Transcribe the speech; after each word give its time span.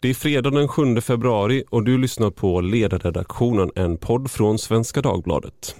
Det 0.00 0.08
är 0.08 0.14
fredag 0.14 0.50
den 0.50 0.68
7 0.68 1.00
februari 1.00 1.64
och 1.70 1.84
du 1.84 1.98
lyssnar 1.98 2.30
på 2.30 2.60
Ledarredaktionen, 2.60 3.70
en 3.74 3.96
podd 3.96 4.30
från 4.30 4.58
Svenska 4.58 5.02
Dagbladet. 5.02 5.76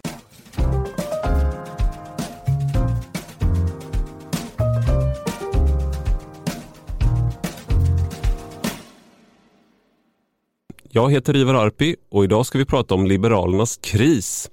Jag 10.88 11.12
heter 11.12 11.36
Ivar 11.36 11.54
Arpi 11.54 11.96
och 12.10 12.24
idag 12.24 12.46
ska 12.46 12.58
vi 12.58 12.64
prata 12.64 12.94
om 12.94 13.06
Liberalernas 13.06 13.76
kris. 13.76 14.50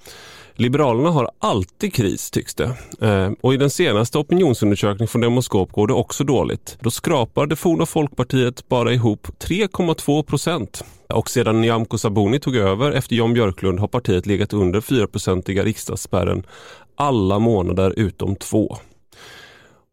Liberalerna 0.57 1.09
har 1.09 1.29
alltid 1.39 1.93
kris 1.93 2.31
tycks 2.31 2.55
det. 2.55 2.75
Eh, 3.01 3.31
och 3.41 3.53
i 3.53 3.57
den 3.57 3.69
senaste 3.69 4.17
opinionsundersökningen 4.17 5.07
från 5.07 5.21
Demoskop 5.21 5.71
går 5.71 5.87
det 5.87 5.93
också 5.93 6.23
dåligt. 6.23 6.77
Då 6.79 6.91
skrapar 6.91 7.45
det 7.45 7.55
forna 7.55 7.85
Folkpartiet 7.85 8.67
bara 8.67 8.93
ihop 8.93 9.27
3,2 9.39 10.23
procent. 10.23 10.85
Och 11.09 11.29
sedan 11.29 11.61
Nyamko 11.61 11.97
Sabuni 11.97 12.39
tog 12.39 12.55
över 12.55 12.91
efter 12.91 13.15
Jan 13.15 13.33
Björklund 13.33 13.79
har 13.79 13.87
partiet 13.87 14.25
legat 14.25 14.53
under 14.53 14.81
4-procentiga 14.81 15.63
riksdagsspärren 15.63 16.43
alla 16.95 17.39
månader 17.39 17.93
utom 17.97 18.35
två. 18.35 18.77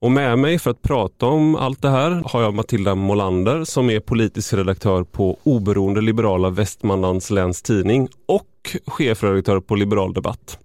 Och 0.01 0.13
med 0.13 0.38
mig 0.38 0.59
för 0.59 0.71
att 0.71 0.83
prata 0.83 1.27
om 1.27 1.57
allt 1.57 1.83
det 1.83 1.91
här 1.91 2.23
har 2.27 2.43
jag 2.43 2.55
Matilda 2.55 2.95
Molander 2.95 3.65
som 3.65 3.91
är 3.91 4.01
politisk 4.01 4.52
redaktör 4.52 5.05
på 5.05 5.38
oberoende 5.43 6.01
liberala 6.01 6.51
Västmanlands 6.51 7.30
läns 7.30 7.63
tidning 7.63 8.09
och 8.29 8.52
chefredaktör 8.87 9.61
på 9.61 9.75
Liberal 9.75 10.15
Debatt. 10.15 10.59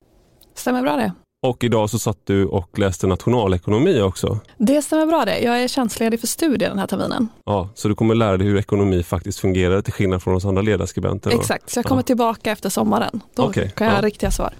Stämmer 0.56 0.82
bra 0.82 0.96
det. 0.96 1.12
Och 1.42 1.64
idag 1.64 1.90
så 1.90 2.00
satt 2.00 2.18
du 2.24 2.46
och 2.46 2.80
läste 2.80 3.08
nationalekonomi 3.08 4.02
också. 4.02 4.40
Det 4.58 4.82
stämmer 4.82 5.06
bra 5.06 5.26
det. 5.26 5.40
Jag 5.40 5.64
är 5.64 5.68
tjänstledig 5.68 6.20
för 6.20 6.28
studier 6.28 6.70
den 6.70 6.80
här 6.80 6.88
terminen. 6.88 7.28
Ja, 7.46 7.70
så 7.76 7.88
du 7.88 7.96
kommer 7.96 8.16
lära 8.16 8.38
dig 8.38 8.48
hur 8.48 8.58
ekonomi 8.58 9.04
faktiskt 9.04 9.40
fungerar 9.40 9.82
till 9.82 9.94
skillnad 9.94 10.24
från 10.24 10.36
oss 10.36 10.46
andra 10.46 10.62
ledarskribenter. 10.62 11.32
Exakt, 11.32 11.70
så 11.70 11.78
jag 11.78 11.86
kommer 11.86 12.02
ja. 12.02 12.06
tillbaka 12.06 12.52
efter 12.52 12.70
sommaren. 12.70 13.22
Då 13.36 13.46
okay, 13.46 13.70
kan 13.70 13.88
jag 13.88 13.94
ja. 13.94 13.98
ha 13.98 14.06
riktiga 14.06 14.32
svar. 14.32 14.54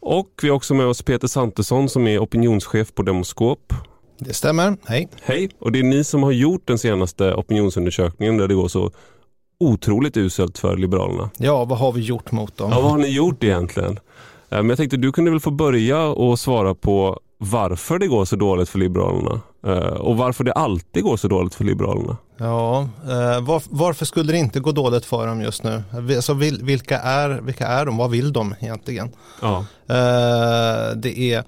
Och 0.00 0.30
vi 0.42 0.48
har 0.48 0.56
också 0.56 0.74
med 0.74 0.86
oss 0.86 1.02
Peter 1.02 1.28
Santesson 1.28 1.88
som 1.88 2.06
är 2.06 2.18
opinionschef 2.18 2.94
på 2.94 3.02
Demoskop 3.02 3.72
det 4.18 4.34
stämmer. 4.34 4.76
Hej. 4.84 5.08
Hej. 5.22 5.50
Och 5.58 5.72
det 5.72 5.78
är 5.78 5.82
ni 5.82 6.04
som 6.04 6.22
har 6.22 6.32
gjort 6.32 6.62
den 6.66 6.78
senaste 6.78 7.34
opinionsundersökningen 7.34 8.36
där 8.36 8.48
det 8.48 8.54
går 8.54 8.68
så 8.68 8.90
otroligt 9.58 10.16
uselt 10.16 10.58
för 10.58 10.76
Liberalerna. 10.76 11.30
Ja, 11.36 11.64
vad 11.64 11.78
har 11.78 11.92
vi 11.92 12.00
gjort 12.00 12.32
mot 12.32 12.56
dem? 12.56 12.70
Ja, 12.72 12.80
vad 12.80 12.90
har 12.90 12.98
ni 12.98 13.08
gjort 13.08 13.44
egentligen? 13.44 13.98
Eh, 14.50 14.58
men 14.58 14.68
jag 14.68 14.78
tänkte 14.78 14.96
du 14.96 15.12
kunde 15.12 15.30
väl 15.30 15.40
få 15.40 15.50
börja 15.50 16.02
och 16.02 16.38
svara 16.38 16.74
på 16.74 17.20
varför 17.38 17.98
det 17.98 18.06
går 18.06 18.24
så 18.24 18.36
dåligt 18.36 18.68
för 18.68 18.78
Liberalerna 18.78 19.40
eh, 19.66 19.72
och 19.78 20.16
varför 20.16 20.44
det 20.44 20.52
alltid 20.52 21.02
går 21.02 21.16
så 21.16 21.28
dåligt 21.28 21.54
för 21.54 21.64
Liberalerna. 21.64 22.16
Ja, 22.36 22.88
eh, 23.02 23.40
var, 23.40 23.62
varför 23.70 24.04
skulle 24.04 24.32
det 24.32 24.38
inte 24.38 24.60
gå 24.60 24.72
dåligt 24.72 25.04
för 25.04 25.26
dem 25.26 25.42
just 25.42 25.62
nu? 25.62 25.82
Alltså, 26.16 26.34
vilka, 26.62 27.00
är, 27.00 27.28
vilka 27.28 27.66
är 27.66 27.86
de? 27.86 27.96
Vad 27.96 28.10
vill 28.10 28.32
de 28.32 28.54
egentligen? 28.60 29.10
Ja. 29.42 29.64
Det 30.96 31.18
är 31.18 31.44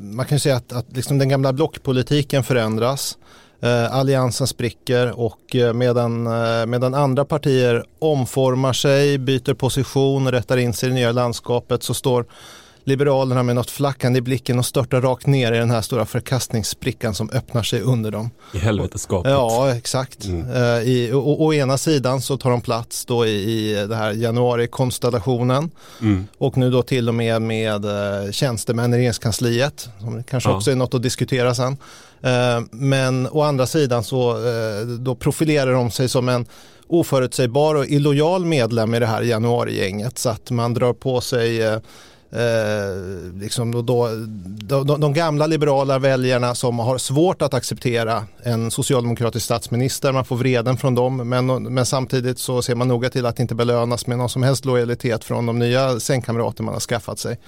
man 0.00 0.26
kan 0.26 0.40
säga 0.40 0.56
att, 0.56 0.72
att 0.72 0.86
liksom 0.96 1.18
den 1.18 1.28
gamla 1.28 1.52
blockpolitiken 1.52 2.44
förändras. 2.44 3.18
Eh, 3.64 3.94
alliansen 3.94 4.46
spricker 4.46 5.20
och 5.20 5.56
eh, 5.56 5.72
medan, 5.72 6.26
eh, 6.26 6.66
medan 6.66 6.94
andra 6.94 7.24
partier 7.24 7.84
omformar 7.98 8.72
sig, 8.72 9.18
byter 9.18 9.54
position 9.54 10.26
och 10.26 10.32
rättar 10.32 10.56
in 10.56 10.72
sig 10.72 10.86
i 10.88 10.90
det 10.90 10.94
nya 10.94 11.12
landskapet 11.12 11.82
så 11.82 11.94
står 11.94 12.26
Liberalerna 12.86 13.42
med 13.42 13.54
något 13.54 13.70
flackande 13.70 14.18
i 14.18 14.22
blicken 14.22 14.58
och 14.58 14.66
störtar 14.66 15.00
rakt 15.00 15.26
ner 15.26 15.52
i 15.52 15.58
den 15.58 15.70
här 15.70 15.82
stora 15.82 16.06
förkastningssprickan 16.06 17.14
som 17.14 17.30
öppnar 17.30 17.62
sig 17.62 17.80
under 17.80 18.10
dem. 18.10 18.30
I 18.52 18.58
helveteskapet. 18.58 19.32
Ja, 19.32 19.74
exakt. 19.74 20.24
Mm. 20.24 20.50
Uh, 20.50 20.88
i, 20.88 21.12
å, 21.12 21.36
å, 21.38 21.54
ena 21.54 21.78
sidan 21.78 22.20
så 22.20 22.36
tar 22.36 22.50
de 22.50 22.60
plats 22.60 23.04
då 23.04 23.26
i, 23.26 23.30
i 23.30 23.86
det 23.86 23.96
här 23.96 24.12
januari-konstellationen 24.12 25.70
mm. 26.00 26.26
och 26.38 26.56
nu 26.56 26.70
då 26.70 26.82
till 26.82 27.08
och 27.08 27.14
med 27.14 27.42
med 27.42 27.84
uh, 27.84 28.30
tjänstemän 28.30 28.94
i 28.94 28.96
regeringskansliet, 28.96 29.88
som 30.00 30.24
kanske 30.24 30.50
ja. 30.50 30.56
också 30.56 30.70
är 30.70 30.76
något 30.76 30.94
att 30.94 31.02
diskutera 31.02 31.54
sen. 31.54 31.72
Uh, 31.72 32.66
men 32.70 33.28
å 33.30 33.42
andra 33.42 33.66
sidan 33.66 34.04
så 34.04 34.36
då 34.98 35.14
profilerar 35.14 35.72
de 35.72 35.90
sig 35.90 36.08
som 36.08 36.28
en 36.28 36.46
oförutsägbar 36.86 37.74
och 37.74 37.86
illojal 37.86 38.44
medlem 38.44 38.94
i 38.94 38.98
det 38.98 39.06
här 39.06 39.22
januarigänget 39.22 40.18
så 40.18 40.28
att 40.28 40.50
man 40.50 40.74
drar 40.74 40.92
på 40.92 41.20
sig 41.20 41.80
eh, 42.34 43.40
liksom 43.40 43.72
då, 43.72 43.82
då, 43.82 44.84
de, 44.84 45.00
de, 45.00 45.14
gamla 45.14 45.46
liberala 45.46 45.98
väljarna 45.98 46.54
som 46.54 46.78
har 46.78 46.98
svårt 46.98 47.42
att 47.42 47.54
acceptera 47.54 48.24
en 48.42 48.70
socialdemokratisk 48.70 49.44
statsminister, 49.44 50.12
man 50.12 50.24
får 50.24 50.36
vreden 50.36 50.76
från 50.76 50.94
dem 50.94 51.28
men, 51.28 51.46
men 51.74 51.86
samtidigt 51.86 52.38
så 52.38 52.62
ser 52.62 52.74
man 52.74 52.88
noga 52.88 53.10
till 53.10 53.26
att 53.26 53.40
inte 53.40 53.54
belönas 53.54 54.06
med 54.06 54.18
någon 54.18 54.28
som 54.28 54.42
helst 54.42 54.64
lojalitet 54.64 55.24
från 55.24 55.46
de 55.46 55.58
nya 55.58 56.00
sängkamrater 56.00 56.62
man 56.62 56.74
har 56.74 56.80
skaffat 56.80 57.18
sig. 57.18 57.38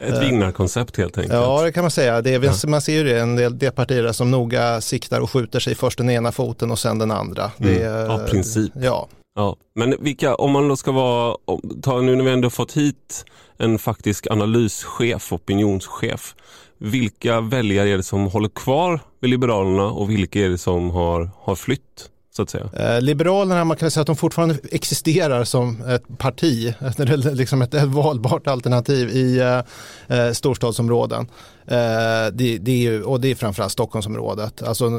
Ett 0.00 0.14
eh, 0.14 0.20
vinnarkoncept 0.20 0.96
helt 0.96 1.18
enkelt. 1.18 1.34
Ja, 1.34 1.62
det 1.62 1.72
kan 1.72 1.84
man 1.84 1.90
säga. 1.90 2.22
Det 2.22 2.34
är. 2.34 2.66
Man 2.66 2.80
ser 2.80 2.92
ju 2.92 3.04
det, 3.04 3.20
en 3.20 3.36
del, 3.36 3.58
del 3.58 3.72
partier 3.72 4.12
som 4.12 4.30
noga 4.30 4.80
siktar 4.80 5.20
och 5.20 5.30
skjuter 5.30 5.60
sig 5.60 5.74
först 5.74 5.98
den 5.98 6.10
ena 6.10 6.32
foten 6.32 6.70
och 6.70 6.78
sen 6.78 6.98
den 6.98 7.10
andra. 7.10 7.50
Mm. 7.58 7.74
Det 7.74 7.82
är, 7.82 8.06
ja, 8.06 8.18
princip. 8.30 8.72
Ja 8.74 9.08
ja. 9.38 9.56
Men 9.74 9.94
vilka, 10.00 10.34
om 10.34 10.52
man 10.52 10.68
då 10.68 10.76
ska 10.76 10.92
vara, 10.92 11.36
ta 11.82 12.00
nu 12.00 12.16
när 12.16 12.24
vi 12.24 12.30
ändå 12.30 12.50
fått 12.50 12.76
hit 12.76 13.24
en 13.56 13.78
faktisk 13.78 14.26
analyschef, 14.30 15.32
opinionschef. 15.32 16.34
Vilka 16.78 17.40
väljare 17.40 17.88
är 17.88 17.96
det 17.96 18.02
som 18.02 18.26
håller 18.26 18.48
kvar 18.48 19.00
vid 19.20 19.30
Liberalerna 19.30 19.84
och 19.84 20.10
vilka 20.10 20.40
är 20.40 20.48
det 20.48 20.58
som 20.58 20.90
har, 20.90 21.30
har 21.36 21.54
flytt? 21.54 22.10
Så 22.38 22.42
att 22.42 22.50
säga? 22.50 22.94
Eh, 22.96 23.00
Liberalerna, 23.00 23.64
man 23.64 23.76
kan 23.76 23.90
säga 23.90 24.00
att 24.00 24.06
de 24.06 24.16
fortfarande 24.16 24.56
existerar 24.72 25.44
som 25.44 25.82
ett 25.82 26.18
parti, 26.18 26.74
liksom 27.32 27.62
ett, 27.62 27.74
ett 27.74 27.84
valbart 27.84 28.46
alternativ 28.46 29.08
i 29.08 29.38
eh, 29.38 30.18
eh 30.18 30.32
storstadsområden. 30.32 31.26
Eh, 31.66 32.32
det, 32.32 32.58
det 32.58 32.86
är, 32.86 33.08
och 33.08 33.20
det 33.20 33.30
är 33.30 33.34
framförallt 33.34 33.72
Stockholmsområdet. 33.72 34.62
Alltså, 34.62 34.90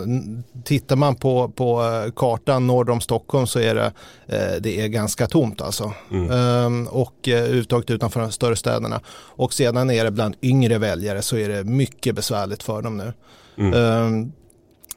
tittar 0.63 0.95
man 0.95 1.15
på, 1.15 1.49
på 1.49 1.83
eh, 1.83 2.11
kartan 2.15 2.67
norr 2.67 2.89
om 2.89 3.01
Stockholm 3.01 3.47
så 3.47 3.59
är 3.59 3.75
det, 3.75 3.91
eh, 4.27 4.61
det 4.61 4.81
är 4.81 4.87
ganska 4.87 5.27
tomt 5.27 5.61
alltså. 5.61 5.93
Mm. 6.11 6.31
Ehm, 6.31 6.87
och 6.87 7.27
uttaget 7.27 7.89
utanför 7.89 8.19
de 8.19 8.31
större 8.31 8.55
städerna. 8.55 9.01
Och 9.17 9.53
sedan 9.53 9.89
är 9.89 10.03
det 10.03 10.11
bland 10.11 10.35
yngre 10.41 10.77
väljare 10.77 11.21
så 11.21 11.37
är 11.37 11.49
det 11.49 11.63
mycket 11.63 12.15
besvärligt 12.15 12.63
för 12.63 12.81
dem 12.81 12.97
nu. 12.97 13.13
Mm. 13.57 13.73
Ehm, 13.73 14.31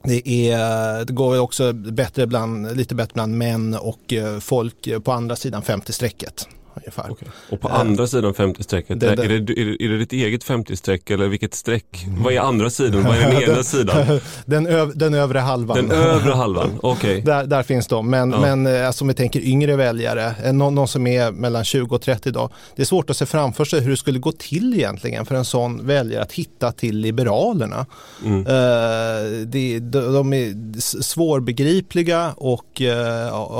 det, 0.04 0.28
är, 0.28 1.04
det 1.04 1.12
går 1.12 1.40
också 1.40 1.72
bättre 1.72 2.26
bland, 2.26 2.76
lite 2.76 2.94
bättre 2.94 3.12
bland 3.14 3.38
män 3.38 3.74
och 3.74 4.12
eh, 4.12 4.38
folk 4.38 5.04
på 5.04 5.12
andra 5.12 5.36
sidan 5.36 5.62
50-strecket 5.62 6.46
ungefär. 6.74 7.10
Okay. 7.10 7.28
Och 7.50 7.60
på 7.60 7.68
andra 7.68 8.06
sidan 8.06 8.34
50-strecket, 8.34 9.00
det, 9.00 9.14
det. 9.14 9.24
Är, 9.24 9.28
det, 9.28 9.34
är, 9.34 9.38
det, 9.38 9.84
är 9.84 9.88
det 9.88 9.98
ditt 9.98 10.12
eget 10.12 10.44
50-streck 10.44 11.10
eller 11.10 11.28
vilket 11.28 11.54
streck? 11.54 12.04
Mm. 12.06 12.22
Vad 12.22 12.32
är 12.32 12.40
andra 12.40 12.70
sidan? 12.70 13.04
Vad 13.04 13.16
är 13.16 13.32
den 13.32 13.42
ena 13.42 13.62
sidan? 13.62 14.20
Den, 14.46 14.66
öv, 14.66 14.92
den 14.94 15.14
övre 15.14 15.38
halvan. 15.38 15.76
Den 15.76 15.90
övre 15.90 16.32
halvan, 16.32 16.70
okej. 16.82 17.10
Okay. 17.10 17.20
Där, 17.32 17.46
där 17.46 17.62
finns 17.62 17.86
de, 17.86 18.10
men, 18.10 18.30
ja. 18.30 18.40
men 18.40 18.66
eh, 18.66 18.86
alltså, 18.86 19.04
om 19.04 19.08
vi 19.08 19.14
tänker 19.14 19.40
yngre 19.40 19.76
väljare, 19.76 20.34
eh, 20.44 20.52
någon, 20.52 20.74
någon, 20.74 20.88
som 20.88 21.06
är 21.06 21.30
mellan 21.30 21.64
20 21.64 21.94
och 21.94 22.02
30 22.02 22.28
idag. 22.28 22.50
Det 22.76 22.82
är 22.82 22.86
svårt 22.86 23.10
att 23.10 23.16
se 23.16 23.26
framför 23.26 23.64
sig 23.64 23.80
hur 23.80 23.90
det 23.90 23.96
skulle 23.96 24.18
gå 24.18 24.32
till 24.32 24.74
egentligen 24.74 25.26
för 25.26 25.34
en 25.34 25.44
sån 25.44 25.86
väljare 25.86 26.22
att 26.22 26.32
hitta 26.32 26.72
till 26.72 26.98
Liberalerna. 26.98 27.86
Mm. 28.24 28.38
Uh, 28.38 29.46
de, 29.46 29.80
de 29.90 30.32
är 30.32 30.80
svårbegripliga 31.02 32.32
och 32.36 32.80
uh, 32.80 32.94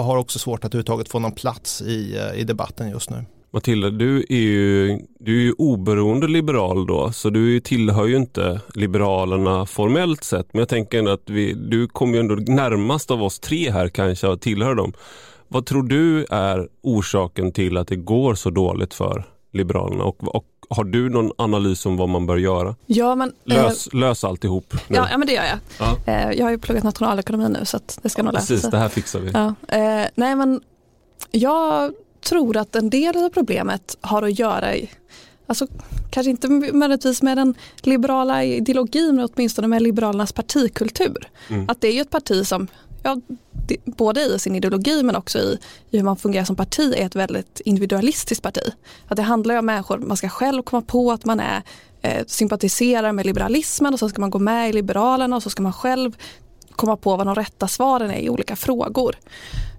har 0.04 0.16
också 0.16 0.38
svårt 0.38 0.64
att 0.64 0.70
överhuvudtaget 0.70 1.08
få 1.08 1.18
någon 1.18 1.32
plats 1.32 1.82
i, 1.82 2.18
i 2.36 2.44
debatten 2.44 2.90
just 2.90 3.01
nu. 3.10 3.24
Matilda, 3.54 3.90
du 3.90 4.26
är 4.28 4.36
ju, 4.36 4.98
du 5.18 5.38
är 5.38 5.42
ju 5.42 5.52
oberoende 5.52 6.26
liberal 6.26 6.86
då, 6.86 7.12
så 7.12 7.30
du 7.30 7.60
tillhör 7.60 8.06
ju 8.06 8.16
inte 8.16 8.60
Liberalerna 8.74 9.66
formellt 9.66 10.24
sett. 10.24 10.46
Men 10.52 10.58
jag 10.58 10.68
tänker 10.68 10.98
ändå 10.98 11.10
att 11.10 11.30
vi, 11.30 11.52
du 11.52 11.88
kommer 11.88 12.14
ju 12.14 12.20
ändå 12.20 12.34
närmast 12.34 13.10
av 13.10 13.22
oss 13.22 13.38
tre 13.38 13.70
här 13.70 13.88
kanske 13.88 14.32
att 14.32 14.40
tillhöra 14.40 14.74
dem. 14.74 14.92
Vad 15.48 15.66
tror 15.66 15.82
du 15.82 16.26
är 16.30 16.68
orsaken 16.82 17.52
till 17.52 17.76
att 17.76 17.88
det 17.88 17.96
går 17.96 18.34
så 18.34 18.50
dåligt 18.50 18.94
för 18.94 19.24
Liberalerna 19.52 20.04
och, 20.04 20.34
och 20.36 20.44
har 20.68 20.84
du 20.84 21.10
någon 21.10 21.32
analys 21.38 21.86
om 21.86 21.96
vad 21.96 22.08
man 22.08 22.26
bör 22.26 22.36
göra? 22.36 22.74
Ja, 22.86 23.14
men, 23.14 23.32
lös, 23.44 23.86
eh, 23.86 23.98
lös 23.98 24.24
alltihop. 24.24 24.74
Ja, 24.88 25.08
ja, 25.10 25.18
men 25.18 25.26
det 25.26 25.32
gör 25.32 25.44
jag. 25.44 25.58
Ja. 25.78 26.12
Eh, 26.12 26.30
jag 26.38 26.44
har 26.44 26.50
ju 26.50 26.58
pluggat 26.58 26.84
nationalekonomi 26.84 27.48
nu 27.48 27.64
så 27.64 27.78
det 28.02 28.08
ska 28.08 28.20
ja, 28.20 28.24
nog 28.24 28.34
lösa 28.34 28.46
Precis, 28.54 28.70
det 28.70 28.78
här 28.78 28.88
fixar 28.88 29.20
vi. 29.20 29.30
Ja. 29.30 29.54
Eh, 29.68 30.06
nej, 30.14 30.36
men 30.36 30.60
jag 31.30 31.92
tror 32.22 32.56
att 32.56 32.76
en 32.76 32.90
del 32.90 33.16
av 33.16 33.28
problemet 33.28 33.96
har 34.00 34.22
att 34.22 34.38
göra 34.38 34.74
Alltså, 35.46 35.66
kanske 36.10 36.30
inte 36.30 36.48
möjligtvis 36.48 37.22
med 37.22 37.36
den 37.36 37.54
liberala 37.80 38.44
ideologin 38.44 39.16
men 39.16 39.28
åtminstone 39.34 39.68
med 39.68 39.82
Liberalernas 39.82 40.32
partikultur. 40.32 41.28
Mm. 41.48 41.64
Att 41.68 41.80
det 41.80 41.88
är 41.88 41.92
ju 41.92 42.00
ett 42.00 42.10
parti 42.10 42.46
som, 42.46 42.66
ja, 43.02 43.20
både 43.84 44.20
i 44.20 44.38
sin 44.38 44.56
ideologi 44.56 45.02
men 45.02 45.16
också 45.16 45.38
i, 45.38 45.58
i, 45.90 45.96
hur 45.96 46.04
man 46.04 46.16
fungerar 46.16 46.44
som 46.44 46.56
parti 46.56 46.94
är 46.96 47.06
ett 47.06 47.16
väldigt 47.16 47.60
individualistiskt 47.60 48.42
parti. 48.42 48.72
Att 49.08 49.16
det 49.16 49.22
handlar 49.22 49.56
om 49.56 49.66
människor, 49.66 49.98
man 49.98 50.16
ska 50.16 50.28
själv 50.28 50.62
komma 50.62 50.82
på 50.82 51.12
att 51.12 51.24
man 51.24 51.40
är 51.40 51.62
eh, 52.02 52.24
sympatiserar 52.26 53.12
med 53.12 53.26
liberalismen 53.26 53.92
och 53.92 53.98
så 53.98 54.08
ska 54.08 54.20
man 54.20 54.30
gå 54.30 54.38
med 54.38 54.68
i 54.68 54.72
Liberalerna 54.72 55.36
och 55.36 55.42
så 55.42 55.50
ska 55.50 55.62
man 55.62 55.72
själv 55.72 56.16
komma 56.70 56.96
på 56.96 57.16
vad 57.16 57.26
de 57.26 57.34
rätta 57.34 57.68
svaren 57.68 58.10
är 58.10 58.18
i 58.18 58.30
olika 58.30 58.56
frågor. 58.56 59.16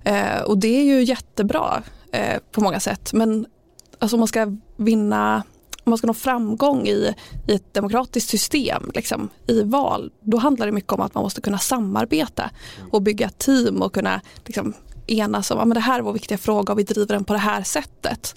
Eh, 0.03 0.41
och 0.41 0.57
det 0.57 0.79
är 0.79 0.83
ju 0.83 1.03
jättebra 1.03 1.83
eh, 2.13 2.39
på 2.51 2.61
många 2.61 2.79
sätt 2.79 3.13
men 3.13 3.45
alltså 3.99 4.15
om 4.15 4.19
man 4.19 4.27
ska 4.27 4.57
vinna 4.77 5.43
om 5.85 5.89
man 5.89 5.97
ska 5.97 6.07
nå 6.07 6.13
framgång 6.13 6.87
i, 6.87 7.15
i 7.47 7.53
ett 7.53 7.73
demokratiskt 7.73 8.29
system, 8.29 8.91
liksom, 8.93 9.29
i 9.47 9.63
val, 9.63 10.11
då 10.21 10.37
handlar 10.37 10.65
det 10.65 10.71
mycket 10.71 10.93
om 10.93 11.01
att 11.01 11.15
man 11.15 11.23
måste 11.23 11.41
kunna 11.41 11.57
samarbeta 11.57 12.49
och 12.91 13.01
bygga 13.01 13.29
team 13.29 13.81
och 13.81 13.93
kunna 13.93 14.21
liksom, 14.45 14.73
enas 15.07 15.51
om 15.51 15.59
att 15.59 15.73
det 15.73 15.79
här 15.79 15.99
är 15.99 16.03
vår 16.03 16.13
viktiga 16.13 16.37
fråga 16.37 16.73
och 16.73 16.79
vi 16.79 16.83
driver 16.83 17.13
den 17.13 17.23
på 17.23 17.33
det 17.33 17.39
här 17.39 17.63
sättet. 17.63 18.35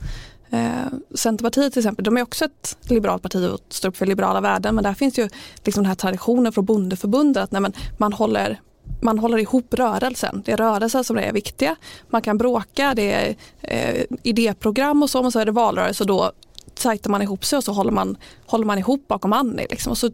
Eh, 0.51 0.87
Centerpartiet 1.15 1.73
till 1.73 1.81
exempel, 1.81 2.05
de 2.05 2.17
är 2.17 2.23
också 2.23 2.45
ett 2.45 2.77
liberalt 2.91 3.23
parti 3.23 3.49
och 3.49 3.61
står 3.69 3.89
upp 3.89 3.97
för 3.97 4.07
liberala 4.07 4.41
värden 4.41 4.75
men 4.75 4.85
där 4.85 4.95
finns 4.95 5.19
ju 5.19 5.29
liksom 5.65 5.83
den 5.83 5.89
här 5.89 5.95
traditionen 5.95 6.53
från 6.53 6.65
bondeförbundet 6.65 7.43
att 7.43 7.53
nej, 7.53 7.63
men 7.63 7.73
man 7.97 8.13
håller 8.13 8.61
man 9.01 9.19
håller 9.19 9.39
ihop 9.39 9.75
rörelsen. 9.75 10.43
Det 10.45 10.53
är 10.53 10.57
rörelsen 10.57 11.05
som 11.05 11.19
är 11.19 11.33
viktiga. 11.33 11.77
Man 12.09 12.23
kan 12.23 12.39
bråka, 12.39 12.95
det 12.95 13.13
är 13.13 13.37
eh, 13.61 14.05
idéprogram 14.23 15.03
och 15.03 15.11
så, 15.11 15.23
men 15.23 15.33
så 15.33 15.39
är 15.39 15.45
det 15.45 15.53
valrörelse 15.53 16.03
och 16.03 16.07
då 16.07 16.33
tajtar 16.75 17.11
man 17.11 17.23
ihop 17.23 17.45
sig 17.45 17.57
och 17.57 17.65
så 17.65 17.73
håller 17.73 17.93
man, 17.93 18.17
håller 18.47 18.65
man 18.65 18.79
ihop 18.79 19.09
bakom 19.09 19.33
Annie 19.33 19.67
liksom, 19.71 19.91
och 19.91 19.99
så 19.99 20.11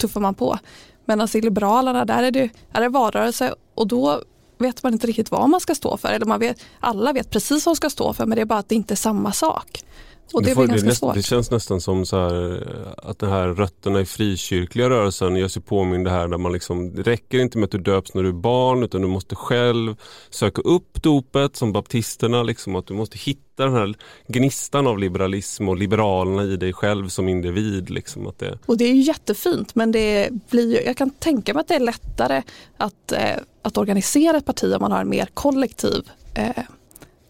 tuffar 0.00 0.20
man 0.20 0.34
på. 0.34 0.58
Medan 1.04 1.20
alltså 1.20 1.38
i 1.38 1.40
Liberalerna 1.40 2.04
där 2.04 2.22
är 2.22 2.30
det, 2.30 2.48
är 2.72 2.80
det 2.80 2.88
valrörelse 2.88 3.54
och 3.74 3.86
då 3.86 4.22
vet 4.58 4.82
man 4.82 4.92
inte 4.92 5.06
riktigt 5.06 5.30
vad 5.30 5.48
man 5.48 5.60
ska 5.60 5.74
stå 5.74 5.96
för. 5.96 6.08
Eller 6.08 6.26
man 6.26 6.40
vet, 6.40 6.60
alla 6.80 7.12
vet 7.12 7.30
precis 7.30 7.66
vad 7.66 7.70
man 7.70 7.76
ska 7.76 7.90
stå 7.90 8.12
för 8.12 8.26
men 8.26 8.36
det 8.36 8.42
är 8.42 8.46
bara 8.46 8.58
att 8.58 8.68
det 8.68 8.74
inte 8.74 8.94
är 8.94 8.96
samma 8.96 9.32
sak. 9.32 9.84
Och 10.32 10.42
det, 10.42 10.54
får, 10.54 10.66
ganska 10.66 10.88
det, 10.88 10.94
svårt. 10.94 11.14
det 11.14 11.22
känns 11.22 11.50
nästan 11.50 11.80
som 11.80 12.06
så 12.06 12.16
här, 12.16 12.62
att 12.96 13.18
den 13.18 13.30
här 13.30 13.48
rötterna 13.48 14.00
i 14.00 14.04
frikyrkliga 14.04 14.90
rörelsen 14.90 15.36
gör 15.36 15.48
sig 15.48 15.62
påmind 15.62 16.04
det 16.04 16.10
här 16.10 16.28
där 16.28 16.38
man 16.38 16.52
liksom, 16.52 16.94
det 16.94 17.02
räcker 17.02 17.38
inte 17.38 17.58
med 17.58 17.64
att 17.64 17.70
du 17.70 17.78
döps 17.78 18.14
när 18.14 18.22
du 18.22 18.28
är 18.28 18.32
barn 18.32 18.82
utan 18.82 19.00
du 19.02 19.08
måste 19.08 19.34
själv 19.34 19.96
söka 20.30 20.62
upp 20.62 21.02
dopet 21.02 21.56
som 21.56 21.72
baptisterna, 21.72 22.42
liksom, 22.42 22.76
att 22.76 22.86
du 22.86 22.94
måste 22.94 23.18
hitta 23.18 23.64
den 23.64 23.72
här 23.72 23.94
gnistan 24.26 24.86
av 24.86 24.98
liberalism 24.98 25.68
och 25.68 25.76
liberalerna 25.76 26.44
i 26.44 26.56
dig 26.56 26.72
själv 26.72 27.08
som 27.08 27.28
individ. 27.28 27.90
Liksom, 27.90 28.26
att 28.26 28.38
det... 28.38 28.58
Och 28.66 28.76
det 28.76 28.84
är 28.84 28.92
ju 28.92 29.00
jättefint 29.00 29.74
men 29.74 29.92
det 29.92 30.28
blir, 30.50 30.86
jag 30.86 30.96
kan 30.96 31.10
tänka 31.10 31.54
mig 31.54 31.60
att 31.60 31.68
det 31.68 31.74
är 31.74 31.80
lättare 31.80 32.42
att, 32.76 33.12
eh, 33.12 33.36
att 33.62 33.76
organisera 33.76 34.36
ett 34.36 34.44
parti 34.44 34.74
om 34.74 34.80
man 34.80 34.92
har 34.92 35.00
en 35.00 35.08
mer 35.08 35.28
kollektiv 35.34 36.10
eh, 36.34 36.64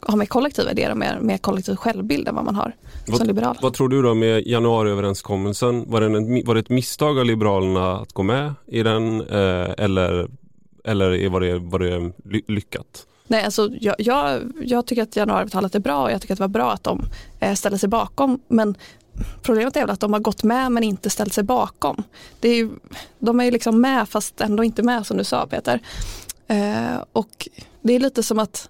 har 0.02 0.16
mer 0.16 0.26
kollektiva 0.26 0.70
idéer 0.70 0.90
och 0.90 0.96
mer, 0.96 1.18
mer 1.20 1.38
kollektiv 1.38 1.76
självbild 1.76 2.28
än 2.28 2.34
vad 2.34 2.44
man 2.44 2.54
har 2.54 2.76
vad, 3.06 3.18
som 3.18 3.26
liberal. 3.26 3.58
Vad 3.62 3.74
tror 3.74 3.88
du 3.88 4.02
då 4.02 4.14
med 4.14 4.46
januariöverenskommelsen? 4.46 5.90
Var 5.90 6.00
det, 6.00 6.06
en, 6.06 6.46
var 6.46 6.54
det 6.54 6.60
ett 6.60 6.68
misstag 6.68 7.18
av 7.18 7.24
Liberalerna 7.24 7.96
att 7.96 8.12
gå 8.12 8.22
med 8.22 8.54
i 8.66 8.82
den 8.82 9.20
eh, 9.20 9.70
eller, 9.78 10.28
eller 10.84 11.28
var, 11.28 11.40
det, 11.40 11.58
var 11.58 11.78
det 11.78 12.12
lyckat? 12.48 13.06
Nej, 13.26 13.44
alltså, 13.44 13.68
jag, 13.80 13.94
jag, 13.98 14.52
jag 14.62 14.86
tycker 14.86 15.02
att 15.02 15.16
januariavtalet 15.16 15.74
är 15.74 15.80
bra 15.80 16.02
och 16.02 16.10
jag 16.10 16.20
tycker 16.20 16.34
att 16.34 16.38
det 16.38 16.42
var 16.42 16.48
bra 16.48 16.72
att 16.72 16.84
de 16.84 17.02
eh, 17.40 17.54
ställde 17.54 17.78
sig 17.78 17.88
bakom. 17.88 18.40
Men 18.48 18.74
problemet 19.42 19.76
är 19.76 19.80
väl 19.80 19.90
att 19.90 20.00
de 20.00 20.12
har 20.12 20.20
gått 20.20 20.42
med 20.42 20.72
men 20.72 20.82
inte 20.82 21.10
ställt 21.10 21.32
sig 21.32 21.44
bakom. 21.44 22.02
Det 22.40 22.48
är 22.48 22.56
ju, 22.56 22.70
de 23.18 23.40
är 23.40 23.44
ju 23.44 23.50
liksom 23.50 23.80
med 23.80 24.08
fast 24.08 24.40
ändå 24.40 24.64
inte 24.64 24.82
med 24.82 25.06
som 25.06 25.16
du 25.16 25.24
sa 25.24 25.46
Peter. 25.46 25.80
Eh, 26.46 27.04
och 27.12 27.48
det 27.82 27.92
är 27.92 28.00
lite 28.00 28.22
som 28.22 28.38
att 28.38 28.68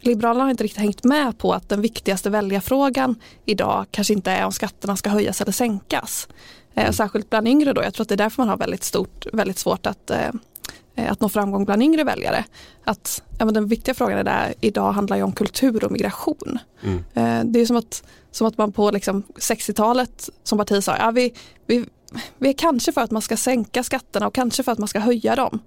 Liberalerna 0.00 0.44
har 0.44 0.50
inte 0.50 0.64
riktigt 0.64 0.80
hängt 0.80 1.04
med 1.04 1.38
på 1.38 1.52
att 1.52 1.68
den 1.68 1.80
viktigaste 1.80 2.30
väljarfrågan 2.30 3.14
idag 3.44 3.86
kanske 3.90 4.12
inte 4.12 4.30
är 4.30 4.44
om 4.44 4.52
skatterna 4.52 4.96
ska 4.96 5.10
höjas 5.10 5.40
eller 5.40 5.52
sänkas. 5.52 6.28
Eh, 6.74 6.92
särskilt 6.92 7.30
bland 7.30 7.48
yngre 7.48 7.72
då, 7.72 7.82
jag 7.82 7.94
tror 7.94 8.02
att 8.02 8.08
det 8.08 8.14
är 8.14 8.16
därför 8.16 8.42
man 8.42 8.48
har 8.48 8.56
väldigt, 8.56 8.84
stort, 8.84 9.26
väldigt 9.32 9.58
svårt 9.58 9.86
att, 9.86 10.10
eh, 10.10 10.30
att 11.10 11.20
nå 11.20 11.28
framgång 11.28 11.64
bland 11.64 11.82
yngre 11.82 12.04
väljare. 12.04 12.44
Att, 12.84 13.22
ja, 13.38 13.44
den 13.44 13.66
viktiga 13.68 13.94
frågan 13.94 14.18
är 14.18 14.24
där, 14.24 14.54
idag 14.60 14.92
handlar 14.92 15.16
ju 15.16 15.22
om 15.22 15.32
kultur 15.32 15.84
och 15.84 15.92
migration. 15.92 16.58
Mm. 16.82 16.98
Eh, 17.14 17.52
det 17.52 17.60
är 17.60 17.66
som 17.66 17.76
att, 17.76 18.02
som 18.30 18.46
att 18.46 18.58
man 18.58 18.72
på 18.72 18.90
liksom 18.90 19.22
60-talet 19.22 20.30
som 20.42 20.58
parti 20.58 20.84
sa, 20.84 20.96
ja, 20.96 21.10
vi, 21.10 21.34
vi, 21.66 21.84
vi 22.38 22.48
är 22.48 22.52
kanske 22.52 22.92
för 22.92 23.00
att 23.00 23.10
man 23.10 23.22
ska 23.22 23.36
sänka 23.36 23.82
skatterna 23.82 24.26
och 24.26 24.34
kanske 24.34 24.62
för 24.62 24.72
att 24.72 24.78
man 24.78 24.88
ska 24.88 25.00
höja 25.00 25.36
dem. 25.36 25.60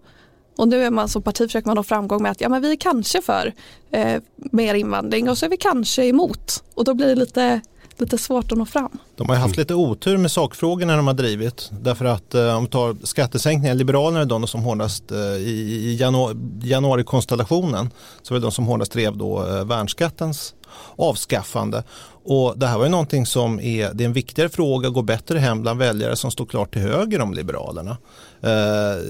Och 0.61 0.67
nu 0.67 0.83
är 0.83 0.91
man 0.91 1.09
som 1.09 1.21
parti 1.21 1.37
försöker 1.37 1.67
man 1.67 1.77
ha 1.77 1.83
framgång 1.83 2.23
med 2.23 2.31
att 2.31 2.41
ja, 2.41 2.49
men 2.49 2.61
vi 2.61 2.71
är 2.71 2.75
kanske 2.75 3.21
för 3.21 3.53
eh, 3.91 4.21
mer 4.35 4.73
invandring 4.73 5.29
och 5.29 5.37
så 5.37 5.45
är 5.45 5.49
vi 5.49 5.57
kanske 5.57 6.05
emot. 6.05 6.63
Och 6.73 6.83
då 6.83 6.93
blir 6.93 7.07
det 7.07 7.15
lite, 7.15 7.61
lite 7.97 8.17
svårt 8.17 8.51
att 8.51 8.57
nå 8.57 8.65
fram. 8.65 8.97
De 9.21 9.29
har 9.29 9.35
haft 9.35 9.57
lite 9.57 9.73
otur 9.73 10.17
med 10.17 10.31
sakfrågorna 10.31 10.95
de 10.95 11.07
har 11.07 11.13
drivit. 11.13 11.69
Därför 11.81 12.05
att 12.05 12.35
eh, 12.35 12.57
om 12.57 12.63
vi 12.63 12.69
tar 12.69 12.95
skattesänkningar, 13.03 13.75
Liberalerna 13.75 14.21
är 14.21 14.25
de 14.25 14.47
som 14.47 14.63
hårdast 14.63 15.11
eh, 15.11 15.17
i, 15.17 15.81
i 15.85 15.95
januari, 15.95 16.35
januarikonstellationen 16.63 17.89
så 18.21 18.35
är 18.35 18.39
de 18.39 18.51
som 18.51 18.65
hårdast 18.65 18.91
drev 18.91 19.17
då 19.17 19.47
eh, 19.47 19.65
värnskattens 19.65 20.53
avskaffande. 20.95 21.83
Och 22.23 22.53
det 22.57 22.67
här 22.67 22.77
var 22.77 22.85
ju 22.85 22.91
någonting 22.91 23.25
som 23.25 23.59
är, 23.59 23.93
det 23.93 24.03
är 24.03 24.05
en 24.05 24.13
viktigare 24.13 24.49
fråga, 24.49 24.89
går 24.89 25.03
bättre 25.03 25.39
hem 25.39 25.61
bland 25.61 25.79
väljare 25.79 26.15
som 26.15 26.31
står 26.31 26.45
klart 26.45 26.73
till 26.73 26.81
höger 26.81 27.21
om 27.21 27.33
Liberalerna. 27.33 27.97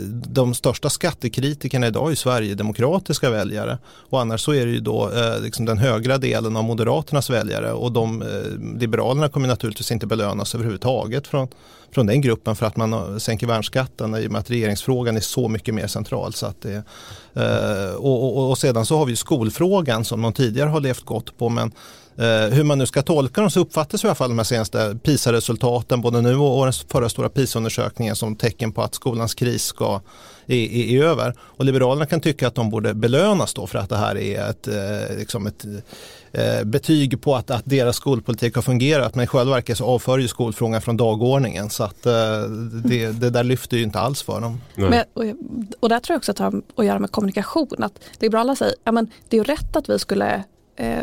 De 0.10 0.54
största 0.54 0.90
skattekritikerna 0.90 1.88
idag 1.88 2.12
är 2.12 2.16
Sverigedemokratiska 2.16 3.30
väljare 3.30 3.78
och 3.86 4.22
annars 4.22 4.42
så 4.42 4.54
är 4.54 4.66
det 4.66 4.72
ju 4.72 4.80
då 4.80 5.12
liksom 5.42 5.66
den 5.66 5.78
högra 5.78 6.18
delen 6.18 6.58
av 6.58 6.64
Moderaternas 6.64 7.30
väljare 7.30 7.74
och 7.74 7.92
de 7.92 8.24
Liberalerna 8.80 9.30
kommer 9.30 9.48
naturligtvis 9.48 9.92
inte 9.92 10.01
inte 10.02 10.16
belönas 10.16 10.56
överhuvudtaget 10.56 11.28
från, 11.28 11.48
från 11.92 12.06
den 12.06 12.22
gruppen 12.22 12.56
för 12.56 12.66
att 12.66 12.78
man 12.78 13.20
sänker 13.20 13.48
värnskatten 13.48 14.16
i 14.16 14.28
och 14.28 14.32
med 14.32 14.40
att 14.40 14.52
regeringsfrågan 14.52 15.16
är 15.16 15.22
så 15.22 15.48
mycket 15.48 15.74
mer 15.74 15.88
central. 15.88 16.34
Så 16.34 16.46
att 16.46 16.62
det, 16.62 16.84
eh, 17.34 17.96
och, 17.96 18.38
och, 18.38 18.50
och 18.50 18.58
sedan 18.58 18.86
så 18.86 18.98
har 18.98 19.06
vi 19.06 19.16
skolfrågan 19.16 20.06
som 20.06 20.22
de 20.22 20.34
tidigare 20.34 20.70
har 20.70 20.80
levt 20.80 21.06
gott 21.06 21.38
på 21.38 21.50
men 21.50 21.72
hur 22.52 22.64
man 22.64 22.78
nu 22.78 22.86
ska 22.86 23.02
tolka 23.02 23.42
dem 23.42 23.50
så 23.50 23.60
uppfattas 23.60 24.04
i 24.04 24.08
alla 24.08 24.16
fall 24.16 24.30
de 24.30 24.38
här 24.38 24.44
senaste 24.44 24.98
PISA-resultaten 25.04 26.02
både 26.02 26.22
nu 26.22 26.36
och 26.36 26.66
den 26.66 26.74
förra 26.74 27.10
stora 27.10 27.30
PISA-undersökningen 27.30 28.16
som 28.16 28.36
tecken 28.36 28.72
på 28.72 28.82
att 28.82 28.96
skolans 28.96 29.34
kris 29.34 29.64
ska, 29.64 30.02
är, 30.48 30.56
är, 30.56 31.00
är, 31.00 31.04
över. 31.04 31.36
Och 31.40 31.66
Liberalerna 31.66 32.06
kan 32.06 32.22
tycka 32.22 32.48
att 32.48 32.56
de 32.56 32.70
borde 32.70 32.94
belönas 32.94 33.54
då 33.54 33.68
för 33.68 33.80
att 33.80 33.90
det 33.90 33.98
här 33.98 34.18
är 34.18 34.50
ett, 34.50 34.68
eh, 34.68 35.18
liksom 35.18 35.48
ett 35.48 35.66
eh, 36.32 36.64
betyg 36.64 37.22
på 37.22 37.36
att, 37.36 37.52
att 37.52 37.64
deras 37.66 37.96
skolpolitik 37.96 38.56
har 38.56 38.62
fungerat 38.62 39.16
men 39.16 39.24
i 39.24 39.28
själva 39.28 39.56
verket 39.56 39.78
så 39.78 39.86
avför 39.86 40.18
ju 40.18 40.28
skolfrågan 40.28 40.82
från 40.82 40.98
dagordningen 40.98 41.70
så 41.70 41.84
att 41.84 42.04
det, 42.84 43.12
det 43.12 43.30
där 43.30 43.44
lyfter 43.44 43.78
ju 43.78 43.84
inte 43.84 44.00
alls 44.00 44.22
för 44.22 44.42
dem. 44.42 44.62
Men, 44.76 45.04
och, 45.14 45.24
och 45.80 45.90
där 45.90 46.00
tror 46.00 46.14
jag 46.14 46.18
också 46.18 46.32
att 46.32 46.38
det 46.38 46.44
har 46.44 46.62
att 46.76 46.86
göra 46.86 47.00
med 47.00 47.12
kommunikation. 47.12 47.84
Att 47.84 47.94
Liberalerna 48.20 48.56
säger 48.56 48.72
att 48.72 48.96
ja, 48.96 49.06
det 49.30 49.38
är 49.38 49.40
ju 49.40 49.44
rätt 49.44 49.76
att 49.76 49.90
vi 49.90 50.00
skulle 50.00 50.26
Eh, 50.36 50.42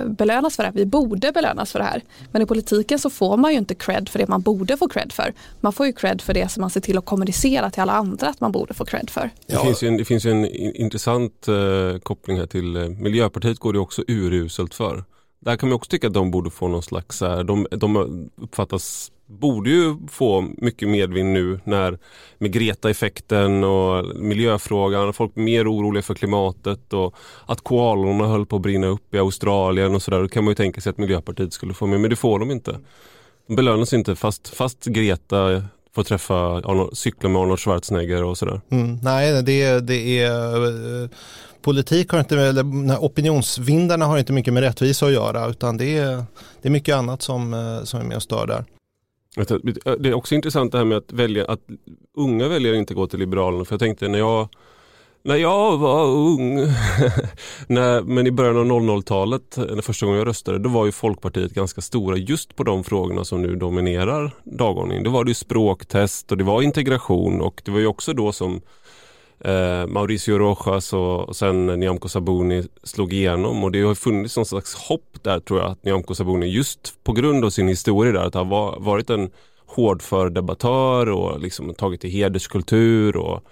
belönas 0.07 0.57
för 0.57 0.63
det 0.63 0.67
här. 0.67 0.75
Vi 0.75 0.87
borde 0.87 1.33
belönas 1.33 1.73
för 1.73 1.79
det 1.79 1.85
här. 1.85 2.03
Men 2.33 2.43
i 2.43 2.47
politiken 2.47 2.99
så 2.99 3.11
får 3.11 3.37
man 3.37 3.53
ju 3.53 3.59
inte 3.59 3.75
cred 3.75 4.09
för 4.09 4.19
det 4.19 4.29
man 4.29 4.41
borde 4.41 4.77
få 4.77 4.89
cred 4.89 5.13
för. 5.13 5.35
Man 5.61 5.73
får 5.73 5.87
ju 5.87 5.93
cred 5.93 6.23
för 6.23 6.35
det 6.35 6.49
som 6.49 6.61
man 6.61 6.71
ser 6.71 6.81
till 6.81 6.99
att 6.99 7.05
kommunicera 7.05 7.71
till 7.71 7.83
alla 7.83 7.93
andra 7.93 8.29
att 8.29 8.41
man 8.41 8.53
borde 8.53 8.75
få 8.75 8.85
cred 8.85 9.11
för. 9.11 9.31
Det, 9.47 9.55
ja. 9.55 9.65
finns, 9.65 9.83
ju 9.83 9.89
en, 9.89 9.97
det 9.97 10.05
finns 10.05 10.27
ju 10.27 10.31
en 10.31 10.47
intressant 10.77 11.49
eh, 11.49 11.99
koppling 12.03 12.39
här 12.39 12.47
till 12.47 12.77
eh, 12.77 12.89
Miljöpartiet 12.89 13.59
går 13.59 13.73
det 13.73 13.79
också 13.79 14.03
uruselt 14.09 14.75
för. 14.75 15.05
Där 15.41 15.57
kan 15.57 15.69
man 15.69 15.77
också 15.77 15.91
tycka 15.91 16.07
att 16.07 16.15
de 16.15 16.31
borde 16.31 16.51
få 16.51 16.69
någon 16.69 16.83
slags, 16.83 17.19
de, 17.19 17.67
de 17.71 18.31
uppfattas 18.37 19.11
borde 19.29 19.71
ju 19.71 19.97
få 20.09 20.49
mycket 20.57 20.89
medvind 20.89 21.33
nu 21.33 21.61
när 21.65 21.99
med 22.39 22.53
Greta-effekten 22.53 23.65
och 23.65 24.17
miljöfrågan, 24.17 25.13
folk 25.13 25.37
är 25.37 25.41
mer 25.41 25.73
oroliga 25.73 26.03
för 26.03 26.15
klimatet 26.15 26.93
och 26.93 27.15
att 27.47 27.61
koalorna 27.61 28.27
höll 28.27 28.47
på 28.47 28.57
att 28.57 28.63
brinna 28.63 28.87
upp 28.87 29.15
i 29.15 29.19
Australien 29.19 29.95
och 29.95 30.03
sådär. 30.03 30.21
Då 30.21 30.29
kan 30.29 30.45
man 30.45 30.51
ju 30.51 30.55
tänka 30.55 30.81
sig 30.81 30.91
att 30.91 30.99
Miljöpartiet 30.99 31.53
skulle 31.53 31.75
få 31.75 31.87
med, 31.87 32.01
men 32.01 32.11
det 32.11 32.17
får 32.17 32.39
de 32.39 32.51
inte. 32.51 32.79
De 33.47 33.57
belönas 33.57 33.93
inte 33.93 34.17
fast, 34.17 34.49
fast 34.49 34.85
Greta 34.85 35.63
får 35.95 36.05
träffa, 36.05 36.35
Arnold, 36.35 36.97
cykla 36.97 37.29
med 37.29 37.43
Arnold 37.43 37.61
Schwarzenegger 37.61 38.25
och 38.25 38.39
sådär. 38.39 38.61
Mm, 38.71 38.99
nej, 39.03 39.43
det, 39.43 39.81
det 39.81 40.21
är 40.21 41.03
eh, 41.03 41.09
politik 41.63 42.11
har 42.11 42.19
inte, 42.19 42.41
eller 42.41 42.65
opinionsvindarna 42.99 44.07
har 44.07 44.19
inte 44.19 44.33
mycket 44.33 44.55
med 44.55 44.63
rättvisa 44.63 45.07
att 45.07 45.13
göra 45.13 45.47
utan 45.47 45.77
det 45.77 45.99
är, 45.99 46.25
det 46.63 46.69
är 46.69 46.71
mycket 46.71 46.95
annat 46.95 47.23
som, 47.23 47.55
eh, 47.55 47.85
som 47.85 48.01
är 48.01 48.05
med 48.05 48.17
och 48.17 48.23
stör 48.23 48.47
där. 48.47 48.65
Det 49.37 50.09
är 50.09 50.15
också 50.15 50.35
intressant 50.35 50.73
det 50.73 50.79
här 50.79 50.85
med 50.85 50.99
att, 50.99 51.13
välja, 51.13 51.45
att 51.45 51.61
unga 52.17 52.49
väljare 52.49 52.77
inte 52.77 52.95
går 52.95 53.07
till 53.07 53.19
Liberalerna. 53.19 53.65
För 53.65 53.73
jag 53.73 53.81
tänkte 53.81 54.09
när 54.09 54.19
jag, 54.19 54.49
när 55.23 55.37
jag 55.37 55.79
var 55.79 56.05
ung, 56.05 56.57
när, 57.67 58.03
men 58.03 58.27
i 58.27 58.31
början 58.31 58.57
av 58.57 58.67
00-talet, 58.67 59.59
första 59.83 60.07
gången 60.07 60.19
jag 60.19 60.29
röstade, 60.29 60.59
då 60.59 60.69
var 60.69 60.87
ju 60.87 60.93
Folkpartiet 60.93 61.55
ganska 61.55 61.81
stora 61.81 62.17
just 62.17 62.57
på 62.57 62.65
de 62.65 62.85
frågorna 62.85 63.25
som 63.25 63.43
nu 63.43 63.57
dominerar 63.57 64.35
dagordningen. 64.45 65.05
Då 65.05 65.11
var 65.11 65.25
det 65.25 65.35
språktest 65.35 66.33
och 66.33 66.39
det 66.39 66.45
var 66.45 66.63
integration 66.63 67.41
och 67.41 67.63
det 67.65 67.71
var 67.71 67.79
ju 67.79 67.87
också 67.87 68.13
då 68.13 68.33
som 68.33 68.61
eh, 69.41 69.87
Mauricio 69.87 70.39
Rojas 70.39 70.93
och, 70.93 71.29
och 71.29 71.37
sen 71.37 71.67
Nyamko 71.67 72.09
Sabuni 72.09 72.65
slog 72.83 73.13
igenom. 73.13 73.65
Och 73.65 73.73
det 73.73 73.83
har 73.83 73.95
funnits 73.95 74.37
någon 74.37 74.47
slags 74.47 74.75
hopp 74.75 75.19
där 75.23 75.41
tror 75.41 75.61
jag 75.61 75.71
att 75.71 75.85
Nyamko 75.85 76.15
Sabuni 76.15 76.47
just 76.47 77.05
på 77.05 77.13
grund 77.13 77.45
av 77.45 77.51
sin 77.51 77.69
historia 77.69 78.13
där 78.13 78.27
att 78.27 78.35
ha 78.35 78.79
varit 78.79 79.11
en 79.11 79.31
hårdför 79.67 80.31
debattör 80.31 81.09
och 81.09 81.41
liksom 81.41 81.75
tagit 81.75 82.01
till 82.01 82.11
hederskultur 82.11 83.17
och 83.17 83.45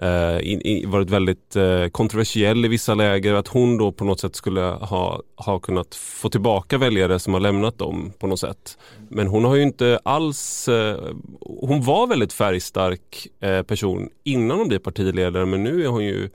eh, 0.00 0.88
varit 0.88 1.10
väldigt 1.10 1.56
eh, 1.56 1.86
kontroversiell 1.86 2.64
i 2.64 2.68
vissa 2.68 2.94
läger. 2.94 3.34
Att 3.34 3.48
hon 3.48 3.78
då 3.78 3.92
på 3.92 4.04
något 4.04 4.20
sätt 4.20 4.36
skulle 4.36 4.60
ha, 4.60 5.22
ha 5.36 5.58
kunnat 5.58 5.94
få 5.94 6.28
tillbaka 6.28 6.78
väljare 6.78 7.18
som 7.18 7.32
har 7.32 7.40
lämnat 7.40 7.78
dem 7.78 8.12
på 8.18 8.26
något 8.26 8.40
sätt. 8.40 8.78
Men 9.08 9.26
hon 9.26 9.44
har 9.44 9.56
ju 9.56 9.62
inte 9.62 10.00
alls, 10.04 10.68
eh, 10.68 10.98
hon 11.40 11.82
var 11.82 12.06
väldigt 12.06 12.32
färgstark 12.32 13.26
eh, 13.40 13.62
person 13.62 14.08
innan 14.24 14.58
hon 14.58 14.68
blev 14.68 14.78
partiledare 14.78 15.46
men 15.46 15.64
nu 15.64 15.84
är 15.84 15.88
hon 15.88 16.04
ju, 16.04 16.28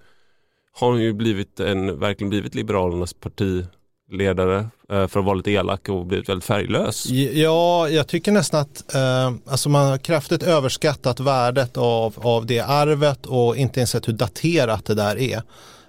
har 0.74 0.92
hon 0.92 1.02
ju 1.02 1.14
blivit 1.14 1.60
en, 1.60 2.00
verkligen 2.00 2.30
blivit 2.30 2.56
Liberalernas 2.56 3.14
parti 3.14 3.66
ledare 4.12 4.58
eh, 4.90 5.08
för 5.08 5.20
att 5.20 5.26
vara 5.26 5.34
lite 5.34 5.52
elak 5.52 5.90
och 5.90 6.06
blivit 6.06 6.30
väldigt 6.30 6.46
färglös. 6.46 7.06
Ja, 7.34 7.90
jag 7.90 8.08
tycker 8.08 8.32
nästan 8.32 8.62
att 8.62 8.96
eh, 8.96 9.34
alltså 9.48 9.70
man 9.70 9.88
har 9.88 9.98
kraftigt 9.98 10.44
överskattat 10.44 11.20
värdet 11.20 11.78
av, 11.78 12.14
av 12.18 12.46
det 12.46 12.60
arvet 12.60 13.26
och 13.26 13.58
inte 13.58 13.80
ens 13.80 13.90
sett 13.90 14.08
hur 14.08 14.14
daterat 14.14 14.86
det 14.86 14.96
där 14.96 15.20
är. 15.20 15.42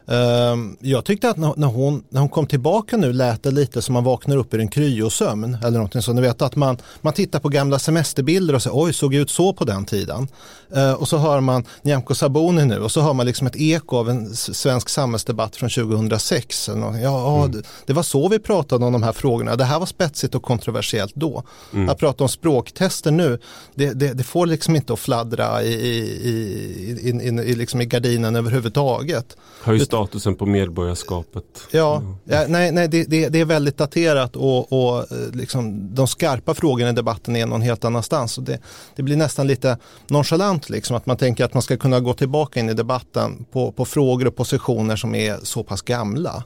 Ehm, 0.09 0.77
jag 0.81 1.05
tyckte 1.05 1.31
att 1.31 1.37
när 1.37 1.67
hon, 1.67 2.05
när 2.09 2.21
hon 2.21 2.29
kom 2.29 2.47
tillbaka 2.47 2.97
nu 2.97 3.13
lät 3.13 3.43
det 3.43 3.51
lite 3.51 3.83
som 3.83 3.93
man 3.93 4.05
vaknar 4.05 4.37
upp 4.37 4.55
ur 4.55 4.61
en 4.61 4.69
kryosömn 4.69 5.55
eller 5.55 5.79
någonting 5.79 6.03
så. 6.03 6.13
Ni 6.13 6.21
vet 6.21 6.43
att 6.43 6.57
man, 6.57 6.79
man 7.01 7.13
tittar 7.13 7.39
på 7.39 7.49
gamla 7.49 7.79
semesterbilder 7.79 8.55
och 8.55 8.63
säger 8.63 8.77
oj 8.77 8.93
såg 8.93 9.15
ut 9.15 9.31
så 9.31 9.53
på 9.53 9.65
den 9.65 9.85
tiden. 9.85 10.29
Ehm, 10.75 10.95
och 10.95 11.09
så 11.09 11.19
hör 11.19 11.41
man 11.41 11.65
Nyamko 11.83 12.15
Sabuni 12.15 12.65
nu 12.65 12.79
och 12.79 12.93
så 12.93 13.01
hör 13.01 13.13
man 13.13 13.27
liksom 13.27 13.47
ett 13.47 13.57
eko 13.57 13.97
av 13.97 14.11
en 14.11 14.37
svensk 14.37 14.89
samhällsdebatt 14.89 15.57
från 15.57 15.71
2006. 15.71 16.71
Ja, 17.03 17.45
mm. 17.45 17.63
det 17.87 17.93
var 17.93 18.03
så 18.03 18.29
vi 18.29 18.39
pratade 18.39 18.85
om 18.85 18.93
de 18.93 19.03
här 19.03 19.13
frågorna. 19.13 19.57
Det 19.57 19.65
här 19.65 19.79
var 19.79 19.87
spetsigt 19.87 20.35
och 20.35 20.43
kontroversiellt 20.43 21.15
då. 21.15 21.43
Mm. 21.73 21.89
Att 21.89 21.99
prata 21.99 22.25
om 22.25 22.29
språktester 22.29 23.11
nu, 23.11 23.39
det, 23.75 23.93
det, 23.93 24.13
det 24.13 24.25
får 24.25 24.47
liksom 24.47 24.77
inte 24.77 24.93
att 24.93 24.99
fladdra 24.99 25.63
i, 25.63 25.73
i, 25.73 25.99
i, 26.23 27.11
i, 27.11 27.51
i, 27.51 27.55
liksom 27.55 27.81
i 27.81 27.87
gardinen 27.87 28.37
överhuvudtaget. 28.37 29.37
Höj 29.63 29.79
statusen 29.97 30.35
på 30.35 30.47
medborgarskapet. 30.47 31.45
Ja, 31.71 32.03
ja 32.25 32.45
nej, 32.49 32.73
nej 32.73 32.89
det, 32.89 33.05
det, 33.05 33.29
det, 33.29 33.41
är 33.41 33.45
väldigt 33.45 33.77
daterat 33.77 34.37
och, 34.37 34.73
och 34.73 34.99
eh, 34.99 35.31
liksom, 35.33 35.95
de 35.95 36.07
skarpa 36.07 36.55
frågorna 36.55 36.91
i 36.91 36.93
debatten 36.93 37.37
är 37.37 37.47
någon 37.47 37.63
helt 37.63 37.85
annanstans. 37.85 38.39
Och 38.39 38.45
det, 38.45 38.59
det 38.97 39.03
blir 39.03 39.17
nästan 39.17 39.47
lite 39.47 39.79
nonchalant 40.07 40.71
liksom, 40.71 40.97
att 40.97 41.07
man 41.07 41.17
tänker 41.17 41.45
att 41.45 41.55
man 41.55 41.63
ska 41.63 41.77
kunna 41.77 42.01
gå 42.01 42.15
tillbaka 42.15 42.61
in 42.61 42.69
i 42.69 42.75
debatten 42.75 43.45
på, 43.53 43.73
på 43.73 43.85
frågor 43.85 44.27
och 44.27 44.37
positioner 44.37 44.97
som 44.97 45.15
är 45.15 45.39
så 45.43 45.63
pass 45.63 45.83
gamla. 45.83 46.45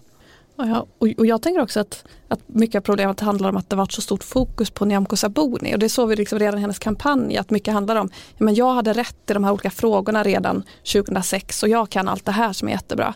Ja, 0.67 0.87
och, 0.99 1.09
och 1.19 1.27
jag 1.27 1.43
tänker 1.43 1.63
också 1.63 1.81
att, 1.81 2.05
att 2.29 2.41
mycket 2.47 2.77
av 2.77 2.81
problemet 2.81 3.21
handlar 3.21 3.49
om 3.49 3.57
att 3.57 3.71
det 3.71 3.77
varit 3.77 3.93
så 3.93 4.01
stort 4.01 4.25
fokus 4.25 4.71
på 4.71 4.85
Nyamko 4.85 5.17
Sabuni 5.17 5.75
och 5.75 5.79
det 5.79 5.89
såg 5.89 6.09
vi 6.09 6.17
liksom 6.17 6.39
redan 6.39 6.59
i 6.59 6.61
hennes 6.61 6.79
kampanj 6.79 7.37
att 7.37 7.51
mycket 7.51 7.75
handlar 7.75 7.97
om, 7.97 8.11
ja, 8.39 8.45
men 8.45 8.55
jag 8.55 8.75
hade 8.75 8.93
rätt 8.93 9.31
i 9.31 9.33
de 9.33 9.45
här 9.45 9.53
olika 9.53 9.71
frågorna 9.71 10.23
redan 10.23 10.63
2006 10.93 11.63
och 11.63 11.69
jag 11.69 11.91
kan 11.91 12.09
allt 12.09 12.25
det 12.25 12.33
här 12.33 12.53
som 12.53 12.69
är 12.69 12.73
jättebra. 12.73 13.15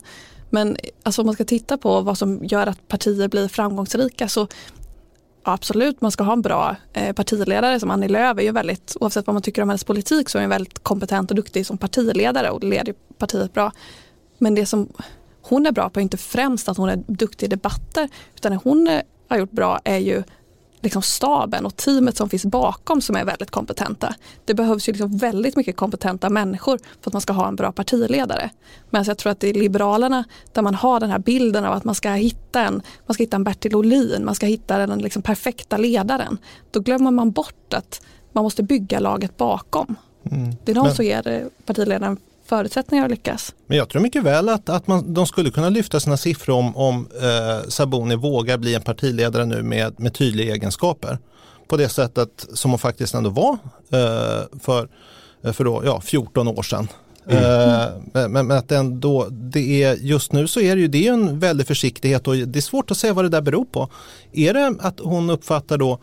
Men 0.50 0.76
alltså, 1.02 1.22
om 1.22 1.26
man 1.26 1.34
ska 1.34 1.44
titta 1.44 1.78
på 1.78 2.00
vad 2.00 2.18
som 2.18 2.44
gör 2.44 2.66
att 2.66 2.88
partier 2.88 3.28
blir 3.28 3.48
framgångsrika 3.48 4.28
så 4.28 4.48
absolut, 5.42 6.00
man 6.00 6.10
ska 6.10 6.24
ha 6.24 6.32
en 6.32 6.42
bra 6.42 6.76
eh, 6.92 7.12
partiledare 7.12 7.80
som 7.80 7.90
Annie 7.90 8.08
Lööf 8.08 8.38
är 8.38 8.42
ju 8.42 8.52
väldigt, 8.52 8.96
oavsett 9.00 9.26
vad 9.26 9.34
man 9.34 9.42
tycker 9.42 9.62
om 9.62 9.68
hennes 9.68 9.84
politik 9.84 10.28
så 10.28 10.38
är 10.38 10.42
hon 10.42 10.50
väldigt 10.50 10.78
kompetent 10.78 11.30
och 11.30 11.36
duktig 11.36 11.66
som 11.66 11.78
partiledare 11.78 12.50
och 12.50 12.64
leder 12.64 12.94
partiet 13.18 13.52
bra. 13.52 13.72
Men 14.38 14.54
det 14.54 14.66
som 14.66 14.88
hon 15.48 15.66
är 15.66 15.72
bra 15.72 15.90
på 15.90 16.00
är 16.00 16.02
inte 16.02 16.16
främst 16.16 16.68
att 16.68 16.76
hon 16.76 16.88
är 16.88 17.04
duktig 17.06 17.46
i 17.46 17.48
debatter 17.48 18.08
utan 18.34 18.52
det 18.52 18.58
hon 18.64 19.00
har 19.28 19.38
gjort 19.38 19.50
bra 19.50 19.80
är 19.84 19.98
ju 19.98 20.22
liksom 20.84 21.02
staben 21.02 21.66
och 21.66 21.76
teamet 21.76 22.16
som 22.16 22.28
finns 22.28 22.44
bakom 22.44 23.00
som 23.00 23.16
är 23.16 23.24
väldigt 23.24 23.50
kompetenta. 23.50 24.14
Det 24.44 24.54
behövs 24.54 24.88
ju 24.88 24.92
liksom 24.92 25.16
väldigt 25.16 25.56
mycket 25.56 25.76
kompetenta 25.76 26.30
människor 26.30 26.78
för 26.78 27.10
att 27.10 27.12
man 27.12 27.22
ska 27.22 27.32
ha 27.32 27.48
en 27.48 27.56
bra 27.56 27.72
partiledare. 27.72 28.50
Men 28.90 29.04
jag 29.04 29.18
tror 29.18 29.32
att 29.32 29.40
det 29.40 29.48
är 29.48 29.54
Liberalerna 29.54 30.24
där 30.52 30.62
man 30.62 30.74
har 30.74 31.00
den 31.00 31.10
här 31.10 31.18
bilden 31.18 31.64
av 31.64 31.72
att 31.72 31.84
man 31.84 31.94
ska 31.94 32.10
hitta 32.10 32.62
en, 32.62 32.82
man 33.06 33.14
ska 33.14 33.22
hitta 33.22 33.36
en 33.36 33.44
Bertil 33.44 33.74
Ohlin, 33.74 34.24
man 34.24 34.34
ska 34.34 34.46
hitta 34.46 34.86
den 34.86 34.98
liksom 34.98 35.22
perfekta 35.22 35.76
ledaren. 35.76 36.38
Då 36.70 36.80
glömmer 36.80 37.10
man 37.10 37.30
bort 37.30 37.74
att 37.74 38.02
man 38.32 38.44
måste 38.44 38.62
bygga 38.62 39.00
laget 39.00 39.36
bakom. 39.36 39.96
Mm. 40.30 40.56
Det 40.64 40.72
är 40.72 40.76
de 40.76 40.94
som 40.94 41.04
ger 41.04 41.48
partiledaren 41.66 42.18
förutsättningar 42.44 43.04
att 43.04 43.10
lyckas. 43.10 43.54
Men 43.66 43.78
jag 43.78 43.88
tror 43.88 44.02
mycket 44.02 44.22
väl 44.22 44.48
att, 44.48 44.68
att 44.68 44.86
man, 44.86 45.14
de 45.14 45.26
skulle 45.26 45.50
kunna 45.50 45.68
lyfta 45.68 46.00
sina 46.00 46.16
siffror 46.16 46.54
om, 46.54 46.76
om 46.76 47.08
eh, 47.22 47.68
Saboni 47.68 48.16
vågar 48.16 48.58
bli 48.58 48.74
en 48.74 48.82
partiledare 48.82 49.44
nu 49.44 49.62
med, 49.62 50.00
med 50.00 50.14
tydliga 50.14 50.54
egenskaper. 50.54 51.18
På 51.68 51.76
det 51.76 51.88
sättet 51.88 52.46
som 52.54 52.70
hon 52.70 52.78
faktiskt 52.78 53.14
ändå 53.14 53.30
var 53.30 53.52
eh, 53.92 54.58
för, 54.60 54.88
eh, 55.44 55.52
för 55.52 55.64
då, 55.64 55.82
ja, 55.84 56.00
14 56.00 56.48
år 56.48 56.62
sedan. 56.62 56.88
Mm. 57.28 57.44
Eh, 57.44 58.28
men, 58.28 58.46
men, 58.46 58.50
att 58.50 58.72
ändå, 58.72 59.28
det 59.30 59.82
är, 59.82 59.94
just 59.94 60.32
nu 60.32 60.46
så 60.46 60.60
är 60.60 60.76
det 60.76 60.82
ju 60.82 60.88
det 60.88 61.08
är 61.08 61.12
en 61.12 61.38
väldig 61.38 61.66
försiktighet 61.66 62.28
och 62.28 62.36
det 62.36 62.58
är 62.58 62.60
svårt 62.60 62.90
att 62.90 62.96
säga 62.96 63.12
vad 63.12 63.24
det 63.24 63.28
där 63.28 63.40
beror 63.40 63.64
på. 63.64 63.88
Är 64.32 64.54
det 64.54 64.74
att 64.80 65.00
hon 65.00 65.30
uppfattar 65.30 65.78
då 65.78 65.98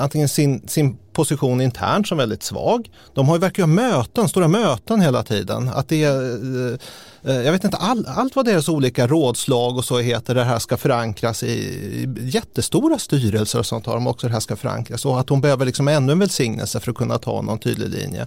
antingen 0.00 0.28
sin, 0.28 0.68
sin 0.68 0.96
position 1.12 1.60
internt 1.60 2.08
som 2.08 2.18
väldigt 2.18 2.42
svag. 2.42 2.90
De 3.14 3.28
har 3.28 3.36
ju 3.36 3.40
verkar 3.40 3.62
ha 3.62 3.66
möten, 3.66 4.28
stora 4.28 4.48
möten 4.48 5.00
hela 5.00 5.22
tiden. 5.22 5.68
Att 5.68 5.88
det 5.88 6.04
är, 6.04 6.78
jag 7.22 7.52
vet 7.52 7.64
inte, 7.64 7.76
all, 7.76 8.06
allt 8.08 8.36
vad 8.36 8.44
deras 8.44 8.68
olika 8.68 9.06
rådslag 9.06 9.76
och 9.76 9.84
så 9.84 9.98
heter, 9.98 10.34
det 10.34 10.44
här 10.44 10.58
ska 10.58 10.76
förankras 10.76 11.42
i, 11.42 11.48
i 11.48 12.08
jättestora 12.22 12.98
styrelser 12.98 13.58
och 13.58 13.66
sånt 13.66 13.86
har 13.86 13.94
de 13.94 14.06
också, 14.06 14.26
det 14.26 14.32
här 14.32 14.40
ska 14.40 14.56
förankras. 14.56 15.04
Och 15.04 15.20
att 15.20 15.28
hon 15.28 15.40
behöver 15.40 15.66
liksom 15.66 15.88
ännu 15.88 16.12
en 16.12 16.18
välsignelse 16.18 16.80
för 16.80 16.90
att 16.90 16.96
kunna 16.96 17.18
ta 17.18 17.42
någon 17.42 17.58
tydlig 17.58 17.88
linje. 17.88 18.26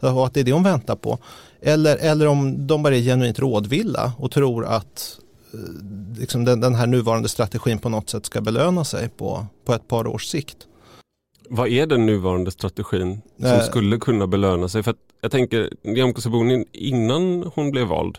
Och 0.00 0.26
att 0.26 0.34
det 0.34 0.40
är 0.40 0.44
det 0.44 0.52
hon 0.52 0.62
väntar 0.62 0.96
på. 0.96 1.18
Eller, 1.62 1.96
eller 1.96 2.26
om 2.26 2.66
de 2.66 2.82
bara 2.82 2.96
är 2.96 3.00
genuint 3.00 3.38
rådvilla 3.38 4.12
och 4.18 4.30
tror 4.30 4.66
att 4.66 5.18
eh, 5.54 5.58
liksom 6.18 6.44
den, 6.44 6.60
den 6.60 6.74
här 6.74 6.86
nuvarande 6.86 7.28
strategin 7.28 7.78
på 7.78 7.88
något 7.88 8.10
sätt 8.10 8.26
ska 8.26 8.40
belöna 8.40 8.84
sig 8.84 9.08
på, 9.08 9.46
på 9.66 9.74
ett 9.74 9.88
par 9.88 10.06
års 10.06 10.26
sikt. 10.26 10.56
Vad 11.48 11.68
är 11.68 11.86
den 11.86 12.06
nuvarande 12.06 12.50
strategin 12.50 13.22
som 13.38 13.46
äh. 13.46 13.60
skulle 13.60 13.98
kunna 13.98 14.26
belöna 14.26 14.68
sig? 14.68 14.82
För 14.82 14.94
jag 15.20 15.30
tänker, 15.30 15.70
Nyamko 15.82 16.20
Sabuni 16.20 16.64
innan 16.72 17.50
hon 17.54 17.70
blev 17.70 17.86
vald 17.86 18.18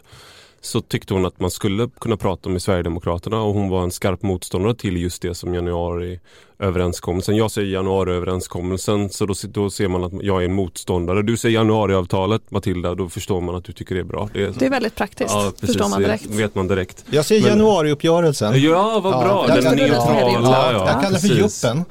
så 0.66 0.82
tyckte 0.82 1.14
hon 1.14 1.26
att 1.26 1.40
man 1.40 1.52
skulle 1.52 1.90
kunna 2.00 2.18
prata 2.18 2.50
med 2.50 2.62
Sverigedemokraterna 2.62 3.42
och 3.42 3.54
hon 3.54 3.70
var 3.70 3.84
en 3.84 3.92
skarp 3.92 4.22
motståndare 4.22 4.76
till 4.76 4.98
just 4.98 5.22
det 5.22 5.36
som 5.36 5.54
januariöverenskommelsen. 5.54 7.36
Jag 7.36 7.52
säger 7.52 7.74
januariöverenskommelsen 7.74 9.10
så 9.10 9.26
då, 9.26 9.34
då 9.48 9.70
ser 9.70 9.88
man 9.88 10.04
att 10.04 10.14
jag 10.22 10.42
är 10.42 10.46
en 10.46 10.54
motståndare. 10.54 11.22
Du 11.22 11.38
säger 11.38 11.56
januariavtalet 11.56 12.52
Matilda, 12.52 12.96
då 12.96 13.10
förstår 13.10 13.42
man 13.42 13.56
att 13.56 13.64
du 13.64 13.74
tycker 13.74 13.96
det 13.96 14.02
är 14.02 14.06
bra. 14.06 14.30
Det 14.34 14.44
är, 14.44 14.54
det 14.60 14.66
är 14.66 14.70
väldigt 14.70 14.96
praktiskt, 14.96 15.32
ja, 15.34 15.52
precis, 15.60 15.76
förstår 15.76 15.90
man 15.90 16.02
direkt. 16.02 16.26
vet 16.26 16.56
man 16.56 16.68
direkt. 16.68 17.06
Jag 17.10 17.26
säger 17.26 17.48
januariuppgörelsen. 17.48 18.62
Ja, 18.62 19.00
vad 19.00 19.14
bra. 19.14 19.46
Ja, 19.48 19.56
Den 19.56 19.76
neutrala. 19.76 20.50
Ja, 20.50 20.72
jag 20.72 21.02
kallar 21.04 21.12
det 21.12 21.20
för 21.20 21.28
juppen. 21.28 21.86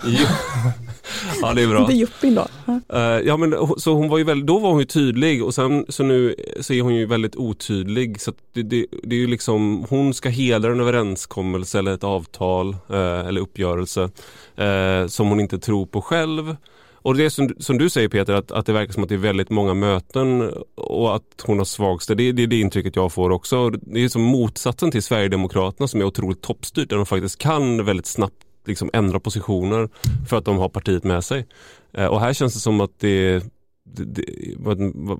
Ja, 1.48 1.54
det 1.54 1.62
är 1.62 1.68
bra. 1.68 1.86
Det 1.86 1.92
är 1.92 1.96
Juppin 1.96 2.34
då. 2.34 2.46
Uh, 2.68 3.00
ja, 3.00 3.36
men 3.36 3.54
så 3.76 3.94
hon 3.94 4.08
var 4.08 4.18
ju 4.18 4.24
väldigt, 4.24 4.46
då 4.46 4.58
var 4.58 4.70
hon 4.70 4.78
ju 4.78 4.84
tydlig 4.84 5.44
och 5.44 5.54
sen 5.54 5.86
så 5.88 6.02
nu 6.02 6.34
så 6.60 6.72
är 6.72 6.82
hon 6.82 6.94
ju 6.94 7.06
väldigt 7.06 7.36
otydlig. 7.36 8.20
Så 8.20 8.32
det, 8.52 8.62
det, 8.62 8.86
det 9.02 9.16
är 9.16 9.20
ju 9.20 9.26
liksom, 9.26 9.86
hon 9.88 10.14
ska 10.14 10.28
hedra 10.28 10.72
en 10.72 10.80
överenskommelse 10.80 11.78
eller 11.78 11.94
ett 11.94 12.04
avtal 12.04 12.76
uh, 12.90 12.96
eller 12.98 13.40
uppgörelse 13.40 14.10
uh, 14.60 15.06
som 15.06 15.28
hon 15.28 15.40
inte 15.40 15.58
tror 15.58 15.86
på 15.86 16.02
själv. 16.02 16.56
Och 17.04 17.14
det 17.14 17.24
är 17.24 17.28
som, 17.28 17.54
som, 17.58 17.78
du 17.78 17.90
säger 17.90 18.08
Peter, 18.08 18.34
att, 18.34 18.52
att 18.52 18.66
det 18.66 18.72
verkar 18.72 18.92
som 18.92 19.02
att 19.02 19.08
det 19.08 19.14
är 19.14 19.18
väldigt 19.18 19.50
många 19.50 19.74
möten 19.74 20.52
och 20.74 21.16
att 21.16 21.42
hon 21.42 21.58
har 21.58 21.64
svagste. 21.64 22.14
Det, 22.14 22.32
det 22.32 22.42
är 22.42 22.46
det 22.46 22.60
intrycket 22.60 22.96
jag 22.96 23.12
får 23.12 23.30
också. 23.30 23.70
Det 23.70 24.04
är 24.04 24.08
som 24.08 24.22
motsatsen 24.22 24.90
till 24.90 25.02
Sverigedemokraterna 25.02 25.88
som 25.88 26.00
är 26.00 26.04
otroligt 26.04 26.42
toppstyrt, 26.42 26.90
där 26.90 26.96
de 26.96 27.06
faktiskt 27.06 27.38
kan 27.38 27.84
väldigt 27.84 28.06
snabbt 28.06 28.36
liksom 28.64 28.90
ändra 28.92 29.20
positioner 29.20 29.88
för 30.28 30.36
att 30.36 30.44
de 30.44 30.58
har 30.58 30.68
partiet 30.68 31.04
med 31.04 31.24
sig. 31.24 31.46
Eh, 31.92 32.06
och 32.06 32.20
här 32.20 32.32
känns 32.32 32.54
det 32.54 32.60
som 32.60 32.80
att 32.80 32.98
det, 32.98 33.44
det, 33.84 34.04
det 34.04 34.24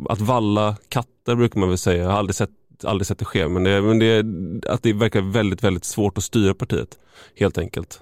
att 0.08 0.20
valla 0.20 0.76
katter 0.88 1.34
brukar 1.34 1.60
man 1.60 1.68
väl 1.68 1.78
säga. 1.78 2.02
Jag 2.02 2.10
har 2.10 2.18
aldrig 2.18 2.34
sett, 2.34 2.50
aldrig 2.84 3.06
sett 3.06 3.18
det 3.18 3.24
ske 3.24 3.48
men, 3.48 3.64
det, 3.64 3.82
men 3.82 3.98
det, 3.98 4.24
att 4.70 4.82
det 4.82 4.92
verkar 4.92 5.20
väldigt, 5.20 5.64
väldigt 5.64 5.84
svårt 5.84 6.18
att 6.18 6.24
styra 6.24 6.54
partiet 6.54 6.98
helt 7.36 7.58
enkelt. 7.58 8.00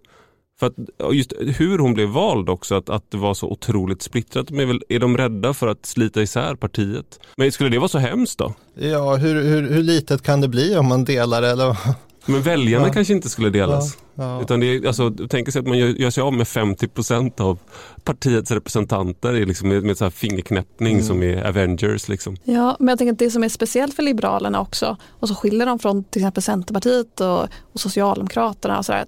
För 0.60 0.66
att 0.66 1.14
just 1.14 1.32
hur 1.38 1.78
hon 1.78 1.94
blev 1.94 2.08
vald 2.08 2.48
också, 2.48 2.74
att, 2.74 2.88
att 2.88 3.10
det 3.10 3.16
var 3.16 3.34
så 3.34 3.46
otroligt 3.46 4.02
splittrat. 4.02 4.48
De 4.48 4.60
är, 4.60 4.66
väl, 4.66 4.82
är 4.88 4.98
de 4.98 5.16
rädda 5.16 5.54
för 5.54 5.66
att 5.66 5.86
slita 5.86 6.22
isär 6.22 6.54
partiet? 6.54 7.20
Men 7.36 7.52
skulle 7.52 7.70
det 7.70 7.78
vara 7.78 7.88
så 7.88 7.98
hemskt 7.98 8.38
då? 8.38 8.54
Ja, 8.74 9.16
hur, 9.16 9.42
hur, 9.42 9.70
hur 9.70 9.82
litet 9.82 10.22
kan 10.22 10.40
det 10.40 10.48
bli 10.48 10.76
om 10.76 10.86
man 10.86 11.04
delar 11.04 11.42
eller? 11.42 11.76
Men 12.26 12.42
väljarna 12.42 12.86
ja. 12.86 12.92
kanske 12.92 13.12
inte 13.12 13.28
skulle 13.28 13.50
delas. 13.50 13.96
Ja. 13.96 14.02
Ja. 14.14 14.42
Utan 14.42 14.60
det 14.60 14.66
är, 14.66 14.86
alltså, 14.86 15.12
tänk 15.28 15.52
sig 15.52 15.60
att 15.60 15.66
man 15.66 15.78
gör, 15.78 15.88
gör 15.88 16.10
sig 16.10 16.22
av 16.22 16.32
med 16.32 16.46
50% 16.46 17.40
av 17.40 17.58
partiets 18.04 18.50
representanter 18.50 19.32
liksom 19.32 19.68
med, 19.68 19.84
med 19.84 19.98
så 19.98 20.04
här 20.04 20.10
fingerknäppning 20.10 20.92
mm. 20.92 21.04
som 21.04 21.22
är 21.22 21.48
Avengers. 21.48 22.08
Liksom. 22.08 22.36
Ja, 22.44 22.76
men 22.78 22.88
jag 22.88 22.98
tänker 22.98 23.12
att 23.12 23.18
det 23.18 23.30
som 23.30 23.44
är 23.44 23.48
speciellt 23.48 23.94
för 23.94 24.02
Liberalerna 24.02 24.60
också 24.60 24.96
och 25.10 25.28
så 25.28 25.34
skiljer 25.34 25.66
de 25.66 25.78
från 25.78 26.04
till 26.04 26.22
exempel 26.22 26.42
Centerpartiet 26.42 27.20
och, 27.20 27.48
och 27.72 27.80
Socialdemokraterna. 27.80 28.78
Och 28.78 28.86
så 28.86 28.92
där, 28.92 29.04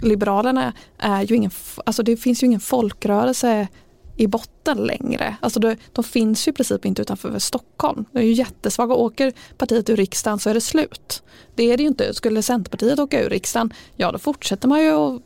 Liberalerna 0.00 0.72
är 0.98 1.22
ju 1.22 1.34
ingen, 1.34 1.50
alltså 1.86 2.02
det 2.02 2.16
finns 2.16 2.42
ju 2.42 2.46
ingen 2.46 2.60
folkrörelse 2.60 3.68
i 4.16 4.26
botten 4.26 4.78
längre. 4.78 5.36
Alltså 5.40 5.60
de, 5.60 5.76
de 5.92 6.04
finns 6.04 6.48
ju 6.48 6.50
i 6.50 6.52
princip 6.52 6.84
inte 6.84 7.02
utanför 7.02 7.38
Stockholm. 7.38 8.04
De 8.12 8.18
är 8.18 8.22
ju 8.22 8.32
jättesvaga. 8.32 8.94
Åker 8.94 9.32
partiet 9.56 9.90
ur 9.90 9.96
riksdagen 9.96 10.38
så 10.38 10.50
är 10.50 10.54
det 10.54 10.60
slut. 10.60 11.22
Det 11.54 11.72
är 11.72 11.76
det 11.76 11.82
ju 11.82 11.88
inte. 11.88 12.14
Skulle 12.14 12.42
Centerpartiet 12.42 12.98
åka 12.98 13.22
ur 13.22 13.30
riksdagen, 13.30 13.72
ja 13.96 14.12
då 14.12 14.18
fortsätter 14.18 14.68
man 14.68 14.82
ju 14.82 14.90
att 14.90 15.22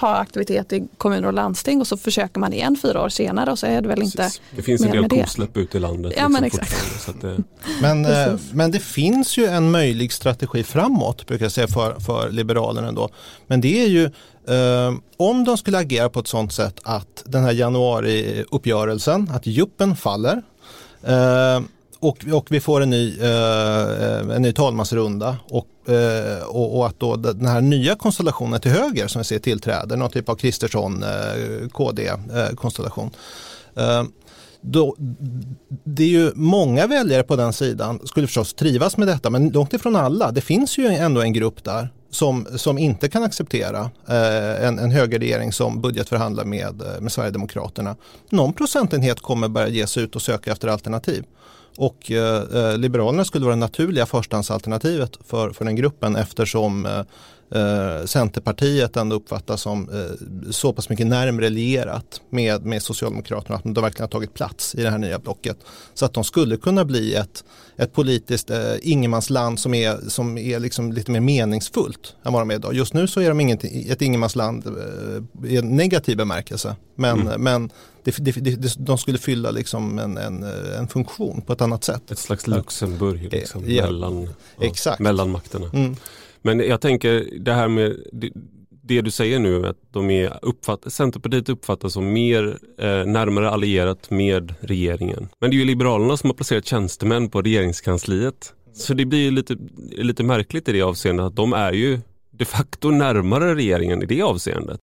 ha 0.00 0.16
aktivitet 0.16 0.72
i 0.72 0.88
kommuner 0.98 1.26
och 1.26 1.32
landsting 1.32 1.80
och 1.80 1.86
så 1.86 1.96
försöker 1.96 2.40
man 2.40 2.52
igen 2.52 2.76
fyra 2.82 3.02
år 3.02 3.08
senare 3.08 3.50
och 3.50 3.58
så 3.58 3.66
är 3.66 3.82
det 3.82 3.88
väl 3.88 4.02
inte 4.02 4.16
Precis. 4.16 4.40
Det 4.56 4.62
finns 4.62 4.82
en 4.82 4.90
del 4.90 5.08
kosläpp 5.08 5.56
ute 5.56 5.76
i 5.76 5.80
landet. 5.80 6.12
Ja, 6.16 6.28
men 6.28 6.44
exakt. 6.44 6.74
Det... 7.20 7.38
Men, 7.82 8.04
eh, 8.04 8.34
men 8.52 8.70
det 8.70 8.78
finns 8.78 9.38
ju 9.38 9.46
en 9.46 9.70
möjlig 9.70 10.12
strategi 10.12 10.62
framåt 10.64 11.26
brukar 11.26 11.44
jag 11.44 11.52
säga 11.52 11.68
för, 11.68 12.00
för 12.00 12.30
Liberalerna 12.30 12.92
då. 12.92 13.08
Men 13.46 13.60
det 13.60 13.84
är 13.84 13.88
ju 13.88 14.04
eh, 14.04 14.94
om 15.16 15.44
de 15.44 15.58
skulle 15.58 15.78
agera 15.78 16.08
på 16.08 16.20
ett 16.20 16.26
sådant 16.26 16.52
sätt 16.52 16.80
att 16.82 17.22
den 17.26 17.44
här 17.44 17.52
januariuppgörelsen, 17.52 19.30
att 19.34 19.46
juppen 19.46 19.96
faller 19.96 20.42
eh, 21.02 21.60
och, 22.00 22.24
och 22.32 22.46
vi 22.50 22.60
får 22.60 22.80
en 22.80 22.90
ny, 22.90 23.18
eh, 23.20 24.30
en 24.36 24.42
ny 24.42 24.52
talmansrunda 24.52 25.36
och, 25.50 25.88
eh, 25.88 26.42
och, 26.42 26.76
och, 26.76 26.86
att 26.86 27.00
då 27.00 27.16
den 27.16 27.46
här 27.46 27.60
nya 27.60 27.94
konstellationen 27.94 28.60
till 28.60 28.70
höger 28.70 29.06
som 29.06 29.20
vi 29.20 29.24
ser 29.24 29.38
tillträder, 29.38 29.96
någon 29.96 30.10
typ 30.10 30.28
av 30.28 30.36
Kristersson-KD-konstellation. 30.36 33.10
Eh, 33.76 33.84
eh, 33.84 33.98
eh, 33.98 34.04
då, 34.60 34.96
det 35.84 36.02
är 36.02 36.08
ju 36.08 36.32
många 36.34 36.86
väljare 36.86 37.22
på 37.22 37.36
den 37.36 37.52
sidan 37.52 38.00
skulle 38.04 38.26
förstås 38.26 38.54
trivas 38.54 38.96
med 38.96 39.08
detta 39.08 39.30
men 39.30 39.48
långt 39.48 39.72
ifrån 39.72 39.96
alla. 39.96 40.30
Det 40.30 40.40
finns 40.40 40.78
ju 40.78 40.86
ändå 40.86 41.20
en 41.20 41.32
grupp 41.32 41.64
där 41.64 41.88
som, 42.10 42.46
som 42.56 42.78
inte 42.78 43.08
kan 43.08 43.22
acceptera 43.22 43.90
eh, 44.08 44.66
en, 44.66 44.78
en 44.78 44.90
högerregering 44.90 45.52
som 45.52 45.80
budgetförhandlar 45.80 46.44
med, 46.44 46.82
eh, 46.82 47.00
med 47.00 47.12
Sverigedemokraterna. 47.12 47.96
Någon 48.30 48.52
procentenhet 48.52 49.20
kommer 49.20 49.48
börja 49.48 49.68
ge 49.68 49.86
sig 49.86 50.02
ut 50.02 50.16
och 50.16 50.22
söka 50.22 50.52
efter 50.52 50.68
alternativ. 50.68 51.24
Och 51.78 52.10
eh, 52.10 52.42
eh, 52.42 52.78
Liberalerna 52.78 53.24
skulle 53.24 53.44
vara 53.44 53.54
det 53.54 53.60
naturliga 53.60 54.06
förstahandsalternativet 54.06 55.18
för, 55.24 55.50
för 55.50 55.64
den 55.64 55.76
gruppen 55.76 56.16
eftersom 56.16 56.86
eh, 56.86 57.02
eh, 57.50 57.78
eh, 57.78 58.04
Centerpartiet 58.04 58.96
ändå 58.96 59.16
uppfattas 59.16 59.62
som 59.62 59.88
eh, 59.88 60.50
så 60.50 60.72
pass 60.72 60.88
mycket 60.88 61.06
närmre 61.06 61.48
lierat 61.48 62.20
med, 62.30 62.64
med 62.64 62.82
Socialdemokraterna 62.82 63.56
att 63.56 63.64
de 63.64 63.74
verkligen 63.74 64.02
har 64.02 64.08
tagit 64.08 64.34
plats 64.34 64.74
i 64.74 64.82
det 64.82 64.90
här 64.90 64.98
nya 64.98 65.18
blocket. 65.18 65.56
Så 65.94 66.04
att 66.04 66.14
de 66.14 66.24
skulle 66.24 66.56
kunna 66.56 66.84
bli 66.84 67.14
ett, 67.14 67.44
ett 67.76 67.92
politiskt 67.92 68.50
eh, 68.50 68.74
ingenmansland 68.82 69.60
som 69.60 69.74
är, 69.74 70.08
som 70.08 70.38
är 70.38 70.60
liksom 70.60 70.92
lite 70.92 71.10
mer 71.10 71.20
meningsfullt 71.20 72.14
än 72.24 72.32
vad 72.32 72.42
de 72.42 72.50
är 72.50 72.54
idag. 72.54 72.74
Just 72.74 72.94
nu 72.94 73.06
så 73.06 73.20
är 73.20 73.28
de 73.28 73.40
inget, 73.40 73.64
ett 73.64 74.02
ingenmansland 74.02 74.66
eh, 74.66 75.50
i 75.50 75.56
en 75.56 75.76
negativ 75.76 76.16
bemärkelse. 76.16 76.76
Men, 76.94 77.20
mm. 77.20 77.42
men 77.42 77.70
det, 78.04 78.16
det, 78.16 78.32
det, 78.40 78.74
de 78.78 78.98
skulle 78.98 79.18
fylla 79.18 79.50
liksom 79.50 79.98
en, 79.98 80.16
en, 80.16 80.42
en, 80.78 80.88
funktion 80.88 81.42
på 81.46 81.52
ett 81.52 81.60
annat 81.60 81.84
sätt. 81.84 82.10
Ett 82.10 82.18
slags 82.18 82.46
Luxemburg 82.46 83.32
liksom, 83.32 83.70
ja, 83.70 83.82
mellan, 83.82 84.28
ja, 84.84 84.96
mellan 84.98 85.30
makterna. 85.30 85.70
Mm. 85.74 85.96
Men 86.48 86.60
jag 86.60 86.80
tänker 86.80 87.38
det 87.40 87.52
här 87.52 87.68
med 87.68 87.96
det, 88.12 88.30
det 88.82 89.00
du 89.00 89.10
säger 89.10 89.38
nu 89.38 89.66
att 89.66 89.76
de 89.90 90.10
är 90.10 90.38
uppfatt, 90.42 90.92
Centerpartiet 90.92 91.48
uppfattas 91.48 91.92
som 91.92 92.12
mer 92.12 92.58
eh, 92.78 93.04
närmare 93.06 93.50
allierat 93.50 94.10
med 94.10 94.54
regeringen. 94.60 95.28
Men 95.40 95.50
det 95.50 95.56
är 95.56 95.58
ju 95.58 95.64
Liberalerna 95.64 96.16
som 96.16 96.30
har 96.30 96.34
placerat 96.34 96.66
tjänstemän 96.66 97.30
på 97.30 97.42
regeringskansliet. 97.42 98.54
Så 98.72 98.94
det 98.94 99.04
blir 99.04 99.30
lite, 99.30 99.56
lite 99.90 100.22
märkligt 100.22 100.68
i 100.68 100.72
det 100.72 100.82
avseendet 100.82 101.26
att 101.26 101.36
de 101.36 101.52
är 101.52 101.72
ju 101.72 102.00
de 102.30 102.44
facto 102.44 102.90
närmare 102.90 103.54
regeringen 103.54 104.02
i 104.02 104.06
det 104.06 104.22
avseendet. 104.22 104.80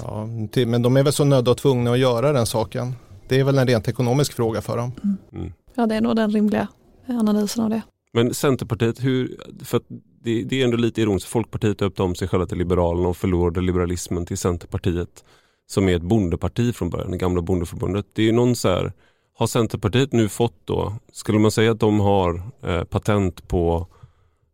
Ja, 0.00 0.26
men 0.66 0.82
de 0.82 0.96
är 0.96 1.02
väl 1.02 1.12
så 1.12 1.24
nödda 1.24 1.50
och 1.50 1.56
tvungna 1.56 1.92
att 1.92 1.98
göra 1.98 2.32
den 2.32 2.46
saken. 2.46 2.94
Det 3.28 3.40
är 3.40 3.44
väl 3.44 3.58
en 3.58 3.66
rent 3.66 3.88
ekonomisk 3.88 4.32
fråga 4.32 4.60
för 4.60 4.76
dem. 4.76 4.92
Mm. 5.32 5.52
Ja, 5.74 5.86
det 5.86 5.94
är 5.94 6.00
nog 6.00 6.16
den 6.16 6.30
rimliga 6.30 6.68
analysen 7.06 7.64
av 7.64 7.70
det. 7.70 7.82
Men 8.12 8.34
Centerpartiet, 8.34 9.04
hur, 9.04 9.36
för 9.64 9.80
det, 10.24 10.42
det, 10.42 10.60
är 10.60 10.64
ändå 10.64 10.76
lite 10.76 11.02
ironiskt, 11.02 11.28
Folkpartiet 11.28 11.78
döpte 11.78 12.02
om 12.02 12.14
sig 12.14 12.28
själva 12.28 12.46
till 12.46 12.58
Liberalerna 12.58 13.08
och 13.08 13.16
förlorade 13.16 13.60
liberalismen 13.60 14.26
till 14.26 14.38
Centerpartiet 14.38 15.24
som 15.66 15.88
är 15.88 15.96
ett 15.96 16.02
bondeparti 16.02 16.74
från 16.74 16.90
början, 16.90 17.10
det 17.10 17.16
gamla 17.16 17.42
bondeförbundet. 17.42 18.06
Det 18.12 18.28
är 18.28 18.32
någon 18.32 18.56
så 18.56 18.68
här, 18.68 18.92
har 19.34 19.46
Centerpartiet 19.46 20.12
nu 20.12 20.28
fått 20.28 20.60
då, 20.64 20.96
skulle 21.12 21.38
man 21.38 21.50
säga 21.50 21.70
att 21.72 21.80
de 21.80 22.00
har 22.00 22.42
eh, 22.62 22.84
patent 22.84 23.48
på 23.48 23.86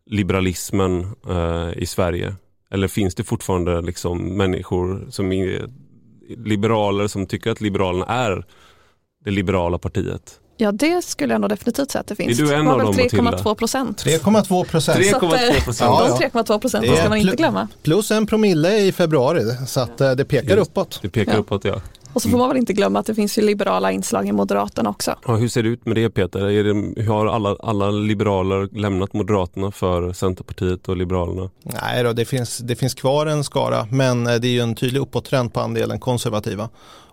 liberalismen 0.06 1.06
eh, 1.28 1.70
i 1.76 1.86
Sverige? 1.86 2.34
Eller 2.70 2.88
finns 2.88 3.14
det 3.14 3.24
fortfarande 3.24 3.80
liksom 3.80 4.36
människor 4.36 5.06
som 5.10 5.32
är 5.32 5.68
liberaler 6.28 7.06
som 7.06 7.26
tycker 7.26 7.50
att 7.50 7.60
Liberalerna 7.60 8.06
är 8.06 8.44
det 9.24 9.30
liberala 9.30 9.78
partiet? 9.78 10.40
Ja 10.60 10.72
det 10.72 11.04
skulle 11.04 11.34
jag 11.34 11.40
nog 11.40 11.50
definitivt 11.50 11.90
säga 11.90 12.00
att 12.00 12.06
det 12.06 12.14
finns. 12.14 12.40
Är 12.40 12.44
du 12.44 12.54
en 12.54 12.68
av 12.68 12.78
dem 12.78 12.94
3,2 12.94 13.54
procent. 13.54 14.04
3,2 14.04 14.64
procent. 14.64 14.98
3,2 14.98 15.64
procent. 15.64 15.90
Ja, 15.90 16.18
ja. 16.20 16.28
3,2 16.32 16.58
procent 16.58 16.86
ska 16.96 17.08
man 17.08 17.18
inte 17.18 17.36
glömma. 17.36 17.68
Plus 17.82 18.10
en 18.10 18.26
promille 18.26 18.78
i 18.78 18.92
februari 18.92 19.42
så 19.66 19.80
att 19.80 20.00
eh, 20.00 20.10
det 20.10 20.24
pekar 20.24 20.56
Just, 20.56 20.70
uppåt. 20.70 20.98
Det 21.02 21.08
pekar 21.08 21.32
ja. 21.32 21.38
uppåt 21.38 21.64
ja. 21.64 21.80
Och 22.12 22.22
så 22.22 22.28
får 22.28 22.38
man 22.38 22.48
väl 22.48 22.56
inte 22.56 22.72
glömma 22.72 22.98
att 22.98 23.06
det 23.06 23.14
finns 23.14 23.38
ju 23.38 23.42
liberala 23.42 23.92
inslag 23.92 24.28
i 24.28 24.32
Moderaterna 24.32 24.90
också. 24.90 25.14
Ja, 25.26 25.36
hur 25.36 25.48
ser 25.48 25.62
det 25.62 25.68
ut 25.68 25.86
med 25.86 25.96
det 25.96 26.10
Peter? 26.10 26.50
Är 26.50 26.64
det, 26.64 27.02
hur 27.02 27.12
har 27.12 27.26
alla, 27.26 27.56
alla 27.60 27.90
liberaler 27.90 28.68
lämnat 28.78 29.12
Moderaterna 29.12 29.70
för 29.70 30.12
Centerpartiet 30.12 30.88
och 30.88 30.96
Liberalerna? 30.96 31.50
Nej 31.62 32.04
då, 32.04 32.12
det 32.12 32.24
finns, 32.24 32.58
det 32.58 32.76
finns 32.76 32.94
kvar 32.94 33.26
en 33.26 33.44
skara 33.44 33.86
men 33.90 34.26
eh, 34.26 34.34
det 34.34 34.48
är 34.48 34.52
ju 34.52 34.60
en 34.60 34.74
tydlig 34.74 35.00
uppåttrend 35.00 35.52
på 35.52 35.60
andelen 35.60 36.00
konservativa. 36.00 36.68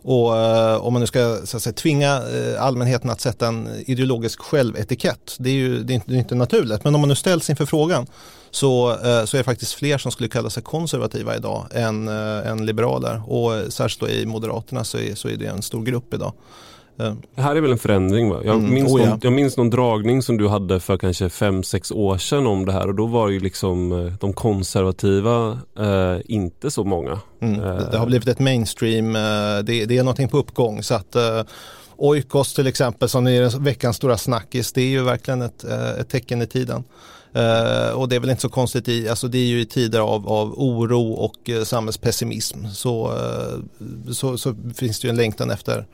Och 0.07 0.37
eh, 0.37 0.75
om 0.85 0.93
man 0.93 0.99
nu 0.99 1.07
ska 1.07 1.37
så 1.43 1.57
att 1.57 1.63
säga, 1.63 1.73
tvinga 1.73 2.15
eh, 2.15 2.63
allmänheten 2.63 3.09
att 3.09 3.21
sätta 3.21 3.47
en 3.47 3.69
ideologisk 3.85 4.41
självetikett, 4.41 5.35
det 5.39 5.49
är 5.49 5.53
ju 5.53 5.83
det 5.83 5.93
är 5.93 5.95
inte, 5.95 6.11
det 6.11 6.17
är 6.17 6.19
inte 6.19 6.35
naturligt. 6.35 6.83
Men 6.83 6.95
om 6.95 7.01
man 7.01 7.09
nu 7.09 7.15
ställs 7.15 7.49
inför 7.49 7.65
frågan 7.65 8.07
så, 8.55 8.91
eh, 8.91 9.25
så 9.25 9.37
är 9.37 9.37
det 9.37 9.43
faktiskt 9.43 9.73
fler 9.73 9.97
som 9.97 10.11
skulle 10.11 10.29
kalla 10.29 10.49
sig 10.49 10.63
konservativa 10.63 11.35
idag 11.35 11.67
än, 11.71 12.07
eh, 12.07 12.47
än 12.47 12.65
liberaler. 12.65 13.21
Och 13.27 13.73
särskilt 13.73 14.11
i 14.11 14.25
Moderaterna 14.25 14.83
så 14.83 14.97
är, 14.97 15.15
så 15.15 15.29
är 15.29 15.37
det 15.37 15.45
en 15.45 15.61
stor 15.61 15.83
grupp 15.83 16.13
idag. 16.13 16.33
Det 17.35 17.41
här 17.41 17.55
är 17.55 17.61
väl 17.61 17.71
en 17.71 17.77
förändring 17.77 18.29
va? 18.29 18.41
Jag, 18.43 18.55
mm, 18.55 18.73
minns 18.73 18.93
oh 18.93 19.01
ja. 19.01 19.09
någon, 19.09 19.19
jag 19.23 19.33
minns 19.33 19.57
någon 19.57 19.69
dragning 19.69 20.21
som 20.21 20.37
du 20.37 20.47
hade 20.47 20.79
för 20.79 20.97
kanske 20.97 21.27
5-6 21.27 21.93
år 21.93 22.17
sedan 22.17 22.47
om 22.47 22.65
det 22.65 22.71
här 22.71 22.87
och 22.87 22.95
då 22.95 23.05
var 23.05 23.29
ju 23.29 23.39
liksom 23.39 23.91
eh, 23.91 24.13
de 24.19 24.33
konservativa 24.33 25.59
eh, 25.79 26.21
inte 26.25 26.71
så 26.71 26.83
många. 26.83 27.19
Mm, 27.41 27.61
det, 27.61 27.87
det, 27.91 27.97
har 27.97 28.05
blivit 28.05 28.27
ett 28.27 28.39
mainstream, 28.39 29.15
eh, 29.15 29.21
det, 29.63 29.85
det, 29.85 29.97
är 29.97 30.03
någonting 30.03 30.29
på 30.29 30.37
uppgång 30.37 30.83
så 30.83 30.95
att 30.95 31.15
eh, 31.15 31.41
Oikos 31.97 32.53
till 32.53 32.67
exempel 32.67 33.09
som 33.09 33.27
är 33.27 33.59
veckans 33.59 33.97
stora 33.97 34.17
snackis, 34.17 34.73
det 34.73 34.81
är 34.81 34.89
ju 34.89 35.03
verkligen 35.03 35.41
ett, 35.41 35.63
eh, 35.63 35.89
ett 35.89 36.09
tecken 36.09 36.41
i 36.41 36.47
tiden. 36.47 36.83
Uh, 37.35 37.91
och 37.91 38.09
det 38.09 38.15
är 38.15 38.19
väl 38.19 38.29
inte 38.29 38.41
så 38.41 38.49
konstigt, 38.49 38.87
i, 38.87 39.09
alltså 39.09 39.27
det 39.27 39.37
är 39.37 39.45
ju 39.45 39.59
i 39.61 39.65
tider 39.65 39.99
av, 39.99 40.29
av 40.29 40.53
oro 40.57 41.11
och 41.11 41.49
uh, 41.49 41.63
samhällspessimism. 41.63 42.65
Så, 42.73 43.13
uh, 43.13 44.13
så, 44.13 44.37
så, 44.37 44.55
finns 44.75 44.99
det 44.99 45.07
ju 45.07 45.09
en 45.09 45.17
längtan 45.17 45.51
efter 45.51 45.85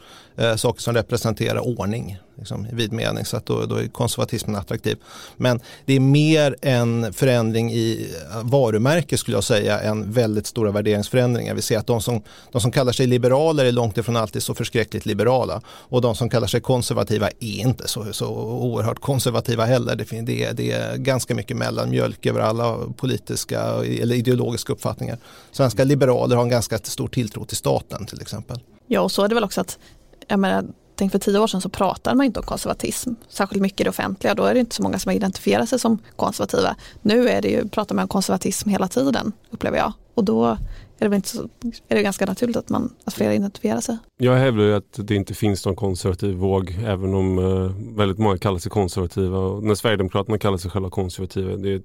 Eh, 0.41 0.55
saker 0.55 0.81
som 0.81 0.93
representerar 0.93 1.59
ordning 1.59 2.17
liksom, 2.37 2.65
i 2.65 2.69
vid 2.75 2.93
mening. 2.93 3.25
Så 3.25 3.37
att 3.37 3.45
då, 3.45 3.65
då 3.65 3.75
är 3.75 3.87
konservatismen 3.87 4.55
attraktiv. 4.55 4.97
Men 5.37 5.59
det 5.85 5.93
är 5.93 5.99
mer 5.99 6.55
en 6.61 7.13
förändring 7.13 7.71
i 7.71 8.07
eh, 8.31 8.43
varumärke 8.43 9.17
skulle 9.17 9.37
jag 9.37 9.43
säga 9.43 9.79
än 9.79 10.11
väldigt 10.11 10.47
stora 10.47 10.71
värderingsförändringar. 10.71 11.55
Vi 11.55 11.61
ser 11.61 11.77
att 11.77 11.87
de 11.87 12.01
som, 12.01 12.21
de 12.51 12.61
som 12.61 12.71
kallar 12.71 12.91
sig 12.91 13.07
liberaler 13.07 13.65
är 13.65 13.71
långt 13.71 13.97
ifrån 13.97 14.15
alltid 14.15 14.43
så 14.43 14.55
förskräckligt 14.55 15.05
liberala. 15.05 15.61
Och 15.67 16.01
de 16.01 16.15
som 16.15 16.29
kallar 16.29 16.47
sig 16.47 16.61
konservativa 16.61 17.27
är 17.27 17.59
inte 17.59 17.87
så, 17.87 18.13
så 18.13 18.27
oerhört 18.37 18.99
konservativa 18.99 19.65
heller. 19.65 19.95
Det, 19.95 20.21
det, 20.21 20.43
är, 20.43 20.53
det 20.53 20.71
är 20.71 20.97
ganska 20.97 21.35
mycket 21.35 21.57
mellanmjölk 21.57 22.25
över 22.25 22.39
alla 22.39 22.77
politiska 22.97 23.61
eller 24.01 24.15
ideologiska 24.15 24.73
uppfattningar. 24.73 25.17
Svenska 25.51 25.83
liberaler 25.83 26.35
har 26.35 26.43
en 26.43 26.49
ganska 26.49 26.77
stor 26.77 27.07
tilltro 27.07 27.45
till 27.45 27.57
staten 27.57 28.05
till 28.05 28.21
exempel. 28.21 28.59
Ja, 28.87 29.01
och 29.01 29.11
så 29.11 29.23
är 29.23 29.27
det 29.27 29.35
väl 29.35 29.43
också 29.43 29.61
att 29.61 29.77
jag 30.27 30.39
menar, 30.39 30.65
tänk 30.95 31.11
för 31.11 31.19
tio 31.19 31.39
år 31.39 31.47
sedan 31.47 31.61
så 31.61 31.69
pratade 31.69 32.15
man 32.15 32.25
inte 32.25 32.39
om 32.39 32.45
konservatism 32.45 33.13
särskilt 33.29 33.61
mycket 33.61 33.81
i 33.81 33.83
det 33.83 33.89
offentliga. 33.89 34.35
Då 34.35 34.43
är 34.43 34.53
det 34.53 34.59
inte 34.59 34.75
så 34.75 34.83
många 34.83 34.99
som 34.99 35.11
identifierar 35.11 35.65
sig 35.65 35.79
som 35.79 35.97
konservativa. 36.15 36.75
Nu 37.01 37.29
är 37.29 37.41
det 37.41 37.49
ju, 37.49 37.67
pratar 37.67 37.95
man 37.95 38.03
om 38.03 38.07
konservatism 38.07 38.69
hela 38.69 38.87
tiden 38.87 39.31
upplever 39.49 39.77
jag. 39.77 39.93
Och 40.13 40.23
då 40.23 40.45
är 40.45 40.57
det, 40.97 41.07
väl 41.07 41.15
inte 41.15 41.29
så, 41.29 41.49
är 41.87 41.95
det 41.95 42.03
ganska 42.03 42.25
naturligt 42.25 42.57
att, 42.57 42.69
man, 42.69 42.93
att 43.03 43.13
fler 43.13 43.31
identifierar 43.31 43.81
sig. 43.81 43.97
Jag 44.17 44.35
hävdar 44.35 44.63
ju 44.63 44.75
att 44.75 44.93
det 45.07 45.15
inte 45.15 45.33
finns 45.33 45.65
någon 45.65 45.75
konservativ 45.75 46.35
våg 46.35 46.77
även 46.85 47.13
om 47.13 47.39
eh, 47.39 47.95
väldigt 47.97 48.17
många 48.17 48.37
kallar 48.37 48.59
sig 48.59 48.71
konservativa. 48.71 49.37
Och 49.37 49.63
när 49.63 49.75
Sverigedemokraterna 49.75 50.37
kallar 50.37 50.57
sig 50.57 50.71
själva 50.71 50.89
konservativa. 50.89 51.55
Det, 51.55 51.83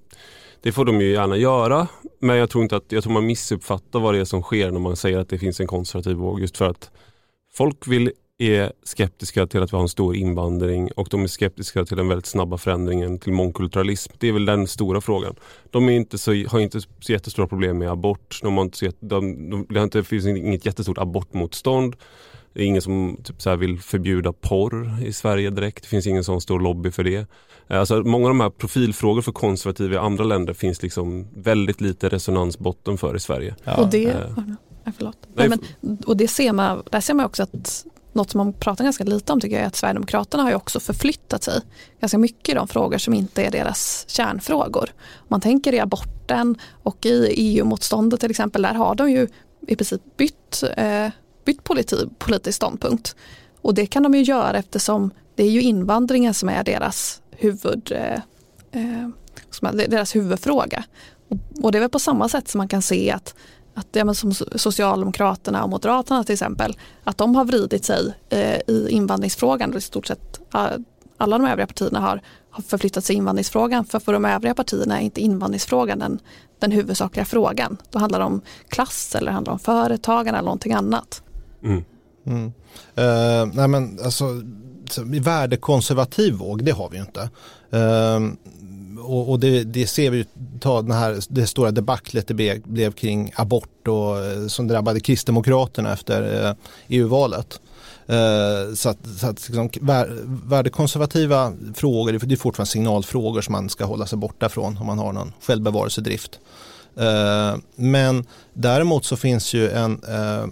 det 0.61 0.73
får 0.73 0.85
de 0.85 1.01
ju 1.01 1.13
gärna 1.13 1.37
göra 1.37 1.89
men 2.19 2.37
jag 2.37 2.51
tror 2.51 2.63
inte 2.63 2.77
att 2.77 2.93
jag 2.93 3.03
tror 3.03 3.13
man 3.13 3.27
missuppfattar 3.27 4.01
vad 4.01 4.15
det 4.15 4.21
är 4.21 4.25
som 4.25 4.43
sker 4.43 4.71
när 4.71 4.81
man 4.81 4.97
säger 4.97 5.19
att 5.19 5.29
det 5.29 5.39
finns 5.39 5.61
en 5.61 5.67
konservativ 5.67 6.17
våg 6.17 6.41
just 6.41 6.57
för 6.57 6.69
att 6.69 6.91
folk 7.53 7.89
vill 7.89 8.13
är 8.39 8.73
skeptiska 8.83 9.47
till 9.47 9.63
att 9.63 9.73
vi 9.73 9.77
har 9.77 9.83
en 9.83 9.89
stor 9.89 10.17
invandring 10.17 10.91
och 10.97 11.09
de 11.11 11.23
är 11.23 11.27
skeptiska 11.27 11.85
till 11.85 11.97
den 11.97 12.09
väldigt 12.09 12.27
snabba 12.27 12.59
förändringen 12.59 13.19
till 13.19 13.33
mångkulturalism. 13.33 14.13
Det 14.19 14.29
är 14.29 14.33
väl 14.33 14.45
den 14.45 14.67
stora 14.67 15.01
frågan. 15.01 15.35
De 15.71 15.89
inte 15.89 16.19
så, 16.19 16.31
har 16.31 16.61
inte 16.61 16.81
så 16.81 17.13
jättestora 17.13 17.47
problem 17.47 17.79
med 17.79 17.91
abort. 17.91 18.41
De 18.43 18.57
har 18.57 18.65
inte 18.65 18.79
så, 18.79 18.91
de, 19.01 19.51
de, 19.51 19.67
det, 19.69 19.83
inte, 19.83 20.05
finns 20.05 20.27
inget 20.27 20.67
jättestort 20.67 20.99
abortmotstånd. 20.99 21.97
Det 22.53 22.63
är 22.63 22.67
ingen 22.67 22.83
som 22.83 23.19
typ 23.25 23.43
så 23.43 23.57
vill 23.57 23.81
förbjuda 23.81 24.33
porr 24.33 25.03
i 25.05 25.13
Sverige 25.13 25.51
direkt. 25.51 25.83
Det 25.83 25.89
finns 25.89 26.07
ingen 26.07 26.25
sån 26.25 26.41
stor 26.41 26.61
lobby 26.61 26.91
för 26.91 27.05
det. 27.05 27.27
Eh, 27.69 27.81
alltså, 27.81 28.03
många 28.03 28.25
av 28.25 28.31
de 28.31 28.41
här 28.41 28.51
profilfrågor 28.51 29.23
för 29.23 29.33
konservativa 29.33 29.95
i 29.95 29.99
andra 29.99 30.25
länder 30.25 30.55
finns 30.55 30.83
liksom 30.83 31.27
väldigt 31.35 31.81
lite 31.81 32.09
resonansbotten 32.09 32.99
för 32.99 33.17
i 33.17 33.21
Sverige. 33.21 33.55
Ja. 33.65 33.77
Och 33.77 33.91
det, 33.91 34.05
äh, 34.05 34.93
förlåt. 34.97 35.19
Nej, 35.35 35.49
men, 35.49 35.61
och 36.07 36.17
det 36.17 36.29
ser 36.29 36.53
man, 36.53 36.83
där 36.91 37.01
ser 37.01 37.15
man 37.15 37.27
också 37.27 37.43
att 37.43 37.87
något 38.17 38.31
som 38.31 38.39
man 38.39 38.53
pratar 38.53 38.85
ganska 38.85 39.05
lite 39.05 39.33
om 39.33 39.41
tycker 39.41 39.57
jag 39.57 39.63
är 39.63 39.67
att 39.67 39.77
Sverigedemokraterna 39.77 40.43
har 40.43 40.51
ju 40.51 40.57
också 40.57 40.81
förflyttat 40.81 41.43
sig 41.43 41.61
ganska 42.01 42.19
mycket 42.19 42.49
i 42.49 42.55
de 42.55 42.69
frågor 42.69 42.99
som 42.99 43.15
inte 43.15 43.43
är 43.43 43.51
deras 43.51 44.05
kärnfrågor. 44.09 44.93
Om 44.99 45.27
man 45.29 45.41
tänker 45.41 45.73
i 45.73 45.81
aborten 45.81 46.59
och 46.83 47.07
i 47.07 47.27
EU-motståndet 47.37 48.21
till 48.21 48.31
exempel, 48.31 48.63
där 48.63 48.75
har 48.75 48.95
de 48.95 49.11
ju 49.11 49.29
i 49.67 49.77
princip 49.77 50.03
bytt, 50.17 50.65
eh, 50.77 51.09
bytt 51.45 51.65
politi, 51.65 51.97
politisk 52.19 52.57
ståndpunkt. 52.57 53.17
Och 53.61 53.75
det 53.75 53.87
kan 53.87 54.03
de 54.03 54.15
ju 54.15 54.23
göra 54.23 54.59
eftersom 54.59 55.11
det 55.35 55.43
är 55.43 55.51
ju 55.51 55.63
invandringen 55.63 56.35
som 56.35 56.49
är 56.49 56.65
deras, 56.65 57.23
huvud, 57.31 57.93
eh, 57.93 58.21
eh, 58.83 59.09
deras 59.73 60.17
huvudfråga. 60.17 60.85
Och, 61.29 61.65
och 61.65 61.73
det 61.73 61.79
är 61.79 61.81
väl 61.81 61.91
på 61.91 61.99
samma 61.99 62.29
sätt 62.29 62.49
som 62.49 62.59
man 62.59 62.69
kan 62.69 62.83
se 62.83 63.11
att 63.11 63.35
att 63.77 63.89
ja, 63.93 64.15
som 64.15 64.35
Socialdemokraterna 64.35 65.65
och 65.65 65.71
Moderaterna 65.71 66.25
till 66.25 66.33
exempel, 66.33 66.77
att 67.05 67.19
de 67.19 67.35
har 67.35 67.45
vridit 67.45 67.85
sig 67.85 68.15
eh, 68.29 68.61
i 68.67 68.89
invandringsfrågan 68.91 69.71
och 69.71 69.79
i 69.79 69.81
stort 69.81 70.07
sett 70.07 70.41
alla 71.17 71.39
de 71.39 71.47
övriga 71.47 71.67
partierna 71.67 72.01
har, 72.01 72.23
har 72.51 72.63
förflyttat 72.63 73.05
sig 73.05 73.17
i 73.17 73.19
invandringsfrågan. 73.19 73.85
För 73.85 73.99
för 73.99 74.13
de 74.13 74.25
övriga 74.25 74.55
partierna 74.55 75.01
är 75.01 75.05
inte 75.05 75.21
invandringsfrågan 75.21 75.99
den, 75.99 76.19
den 76.59 76.73
huvudsakliga 76.73 77.25
frågan. 77.25 77.77
Då 77.91 77.99
handlar 77.99 78.19
det 78.19 78.25
om 78.25 78.41
klass 78.69 79.15
eller 79.15 79.33
handlar 79.33 79.53
om 79.53 79.59
företagande 79.59 80.39
eller 80.39 80.47
någonting 80.47 80.73
annat. 80.73 81.23
Mm. 81.63 81.85
Mm. 82.27 82.47
Uh, 82.47 83.55
nej 83.55 83.69
men 83.69 83.99
alltså, 84.05 84.25
värdekonservativ 85.21 86.35
våg, 86.35 86.65
det 86.65 86.73
har 86.73 86.91
vi 86.91 86.97
ju 86.97 87.03
inte. 87.03 87.21
Uh, 87.21 88.33
och, 89.07 89.31
och 89.31 89.41
det, 89.41 89.65
det, 89.65 89.87
ser 89.87 90.11
vi 90.11 90.27
ta 90.61 90.83
den 90.83 90.91
här, 90.93 91.19
det 91.29 91.47
stora 91.47 91.71
debaclet 91.71 92.29
det 92.29 92.35
blev, 92.35 92.63
blev 92.63 92.93
kring 92.93 93.33
abort 93.35 93.89
och, 93.89 94.25
eh, 94.25 94.47
som 94.47 94.69
drabbade 94.69 95.01
Kristdemokraterna 95.01 95.93
efter 95.93 96.47
eh, 96.49 96.55
EU-valet. 96.89 97.61
Eh, 98.07 98.75
så 98.75 98.89
att, 98.89 98.99
så 99.19 99.27
att 99.27 99.49
liksom, 99.49 99.71
värdekonservativa 100.45 101.53
frågor, 101.75 102.13
det 102.13 102.35
är 102.35 102.37
fortfarande 102.37 102.71
signalfrågor 102.71 103.41
som 103.41 103.53
man 103.53 103.69
ska 103.69 103.85
hålla 103.85 104.07
sig 104.07 104.19
borta 104.19 104.49
från 104.49 104.79
om 104.79 104.87
man 104.87 104.99
har 104.99 105.13
någon 105.13 105.33
självbevarelsedrift. 105.41 106.41
Eh, 106.97 107.57
men 107.77 108.25
däremot 108.55 109.05
så 109.05 109.17
finns 109.17 109.55
ju 109.55 109.71
en 109.71 110.01
eh, 110.09 110.47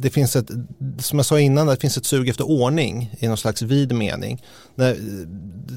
det 0.00 0.10
finns 0.10 0.36
ett, 0.36 0.50
som 0.98 1.18
jag 1.18 1.26
sa 1.26 1.40
innan, 1.40 1.66
det 1.66 1.76
finns 1.76 1.96
ett 1.96 2.06
sug 2.06 2.28
efter 2.28 2.48
ordning 2.48 3.14
i 3.18 3.28
någon 3.28 3.36
slags 3.36 3.62
vid 3.62 3.92
mening. 3.92 4.42
När, 4.74 4.90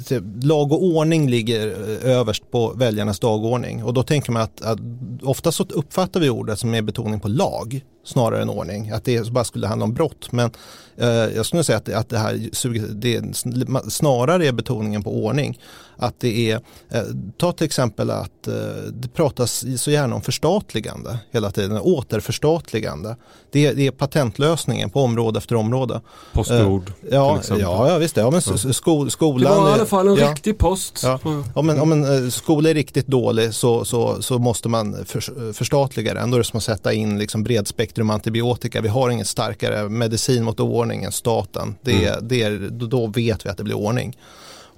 eh, 0.10 0.22
lag 0.44 0.72
och 0.72 0.84
ordning 0.84 1.30
ligger 1.30 1.68
eh, 1.68 2.12
överst 2.12 2.52
på 2.52 2.74
väljarnas 2.74 3.20
dagordning 3.20 3.84
och 3.84 3.94
då 3.94 4.04
tänker 4.04 4.32
man 4.32 4.42
att, 4.42 4.62
att 4.62 4.80
ofta 5.22 5.52
så 5.52 5.64
uppfattar 5.64 6.20
vi 6.20 6.30
ordet 6.30 6.60
som 6.60 6.74
är 6.74 6.82
betoning 6.82 7.20
på 7.20 7.28
lag 7.28 7.82
snarare 8.06 8.42
än 8.42 8.50
ordning, 8.50 8.90
att 8.90 9.06
det 9.06 9.30
bara 9.30 9.44
skulle 9.44 9.68
handla 9.68 9.84
om 9.84 9.94
brott. 9.94 10.32
Men 10.32 10.52
eh, 10.98 11.08
jag 11.08 11.46
skulle 11.46 11.64
säga 11.64 11.78
att, 11.78 11.90
att 11.90 12.10
det 12.10 12.18
här 12.18 12.50
det 12.94 13.22
snarare 13.90 14.48
är 14.48 14.52
betoningen 14.52 15.04
på 15.04 15.26
ordning. 15.26 15.60
Att 16.00 16.20
det 16.20 16.52
är, 16.52 16.62
eh, 16.90 17.04
ta 17.38 17.52
till 17.52 17.66
exempel 17.66 18.10
att 18.10 18.48
eh, 18.48 18.54
det 18.94 19.08
pratas 19.14 19.66
så 19.78 19.92
gärna 19.92 20.16
om 20.16 20.22
förstatligande 20.22 21.20
hela 21.32 21.52
tiden, 21.52 21.80
återförstatligande. 21.82 23.16
Det, 23.52 23.72
det 23.72 23.88
är 23.88 23.92
patentlösningen 23.92 24.90
på 24.90 25.02
område 25.02 25.38
efter 25.38 25.56
område. 25.56 26.02
Postord 26.34 26.90
eh, 26.90 27.08
ja, 27.12 27.40
ja, 27.50 27.90
ja, 27.90 27.98
visst 27.98 28.16
det. 28.16 28.22
Ja, 28.22 28.32
men 28.32 28.42
sko, 28.74 29.10
skolan, 29.10 29.54
det 29.54 29.62
var 29.62 29.70
i 29.70 29.74
alla 29.74 29.86
fall 29.86 30.08
en 30.08 30.16
ja, 30.16 30.32
riktig 30.32 30.58
post. 30.58 31.02
Ja. 31.04 31.20
Om, 31.54 31.70
en, 31.70 31.80
om 31.80 31.92
en 31.92 32.32
skola 32.32 32.70
är 32.70 32.74
riktigt 32.74 33.08
dålig 33.08 33.54
så, 33.54 33.86
så, 33.86 34.22
så 34.22 34.40
måste 34.40 34.70
man 34.70 35.06
för, 35.06 35.54
förstatliga 35.54 36.14
den. 36.14 36.32
Då 36.32 36.38
är 36.38 36.40
det 36.40 36.44
som 36.44 36.58
att 36.58 36.64
sätta 36.64 36.94
in 36.94 37.20
liksom 37.20 37.44
bredspektrum 37.44 38.10
antibiotika. 38.10 38.82
Vi 38.82 38.88
har 38.88 39.10
ingen 39.10 39.26
starkare 39.26 39.90
medicin 39.90 40.44
mot 40.44 40.60
oordning 40.60 41.04
än 41.04 41.12
staten. 41.12 41.76
Det, 41.82 42.06
mm. 42.06 42.28
det 42.28 42.44
är, 42.44 42.70
då 42.70 43.08
vet 43.08 43.46
vi 43.46 43.50
att 43.50 43.58
det 43.58 43.64
blir 43.64 43.78
ordning. 43.78 44.18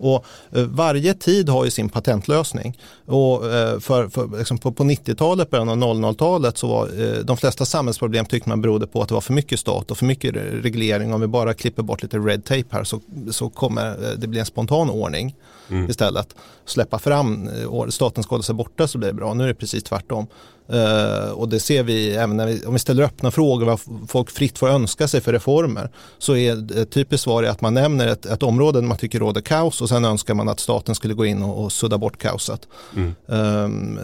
Och 0.01 0.25
eh, 0.51 0.63
varje 0.63 1.13
tid 1.13 1.49
har 1.49 1.65
ju 1.65 1.71
sin 1.71 1.89
patentlösning. 1.89 2.79
Och 3.05 3.53
eh, 3.53 3.79
för, 3.79 4.09
för, 4.09 4.37
liksom 4.37 4.57
på, 4.57 4.71
på 4.71 4.83
90-talet, 4.83 5.49
början 5.49 5.69
av 5.69 5.77
00-talet 5.77 6.57
så 6.57 6.67
var 6.67 7.01
eh, 7.01 7.23
de 7.23 7.37
flesta 7.37 7.65
samhällsproblem 7.65 8.25
tyckte 8.25 8.49
man 8.49 8.61
berodde 8.61 8.87
på 8.87 9.01
att 9.01 9.07
det 9.07 9.13
var 9.13 9.21
för 9.21 9.33
mycket 9.33 9.59
stat 9.59 9.91
och 9.91 9.97
för 9.97 10.05
mycket 10.05 10.35
reglering. 10.35 11.13
Om 11.13 11.21
vi 11.21 11.27
bara 11.27 11.53
klipper 11.53 11.83
bort 11.83 12.03
lite 12.03 12.17
red 12.17 12.45
tape 12.45 12.65
här 12.69 12.83
så, 12.83 12.99
så 13.31 13.49
kommer 13.49 14.15
det 14.17 14.27
bli 14.27 14.39
en 14.39 14.45
spontan 14.45 14.89
ordning 14.89 15.35
mm. 15.69 15.89
istället. 15.89 16.35
Släppa 16.65 16.99
fram, 16.99 17.49
staten 17.89 18.23
ska 18.23 18.33
hålla 18.33 18.43
sig 18.43 18.55
borta 18.55 18.87
så 18.87 18.97
blir 18.97 19.07
det 19.07 19.13
bra. 19.13 19.33
Nu 19.33 19.43
är 19.43 19.47
det 19.47 19.55
precis 19.55 19.83
tvärtom. 19.83 20.27
Uh, 20.73 21.31
och 21.31 21.49
det 21.49 21.59
ser 21.59 21.83
vi 21.83 22.15
även 22.15 22.37
när 22.37 22.47
vi, 22.47 22.65
om 22.65 22.73
vi 22.73 22.79
ställer 22.79 23.03
öppna 23.03 23.31
frågor 23.31 23.65
vad 23.65 23.79
folk 24.07 24.31
fritt 24.31 24.57
får 24.57 24.69
önska 24.69 25.07
sig 25.07 25.21
för 25.21 25.33
reformer. 25.33 25.89
Så 26.17 26.35
är 26.35 26.81
ett 26.81 26.91
typiskt 26.91 27.23
svar 27.23 27.43
att 27.43 27.61
man 27.61 27.73
nämner 27.73 28.07
ett, 28.07 28.25
ett 28.25 28.43
område 28.43 28.81
där 28.81 28.87
man 28.87 28.97
tycker 28.97 29.19
råder 29.19 29.41
kaos 29.41 29.81
och 29.81 29.89
sen 29.89 30.05
önskar 30.05 30.33
man 30.33 30.49
att 30.49 30.59
staten 30.59 30.95
skulle 30.95 31.13
gå 31.13 31.25
in 31.25 31.43
och, 31.43 31.63
och 31.63 31.71
sudda 31.71 31.97
bort 31.97 32.17
kaoset. 32.17 32.67
Mm. 32.95 33.15
Um, 33.25 33.99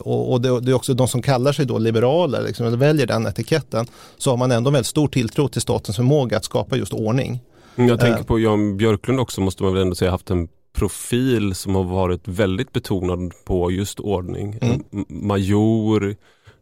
och, 0.00 0.32
och 0.32 0.40
det, 0.40 0.60
det, 0.60 0.70
är 0.70 0.74
också 0.74 0.94
de 0.94 1.08
som 1.08 1.22
kallar 1.22 1.52
sig 1.52 1.66
då 1.66 1.78
liberaler, 1.78 2.42
liksom, 2.42 2.66
eller 2.66 2.76
väljer 2.76 3.06
den 3.06 3.26
etiketten, 3.26 3.86
så 4.18 4.30
har 4.30 4.36
man 4.36 4.52
ändå 4.52 4.70
väldigt 4.70 4.86
stor 4.86 5.08
tilltro 5.08 5.48
till 5.48 5.62
statens 5.62 5.96
förmåga 5.96 6.36
att 6.36 6.44
skapa 6.44 6.76
just 6.76 6.92
ordning. 6.92 7.40
Jag 7.74 8.00
tänker 8.00 8.22
på 8.22 8.38
Jan 8.38 8.76
Björklund 8.76 9.20
också 9.20 9.40
måste 9.40 9.62
man 9.62 9.72
väl 9.72 9.82
ändå 9.82 9.94
säga 9.94 10.10
haft 10.10 10.30
en 10.30 10.48
profil 10.76 11.54
som 11.54 11.74
har 11.74 11.84
varit 11.84 12.28
väldigt 12.28 12.72
betonad 12.72 13.32
på 13.44 13.70
just 13.70 14.00
ordning. 14.00 14.58
Mm. 14.62 14.82
Major 15.08 16.16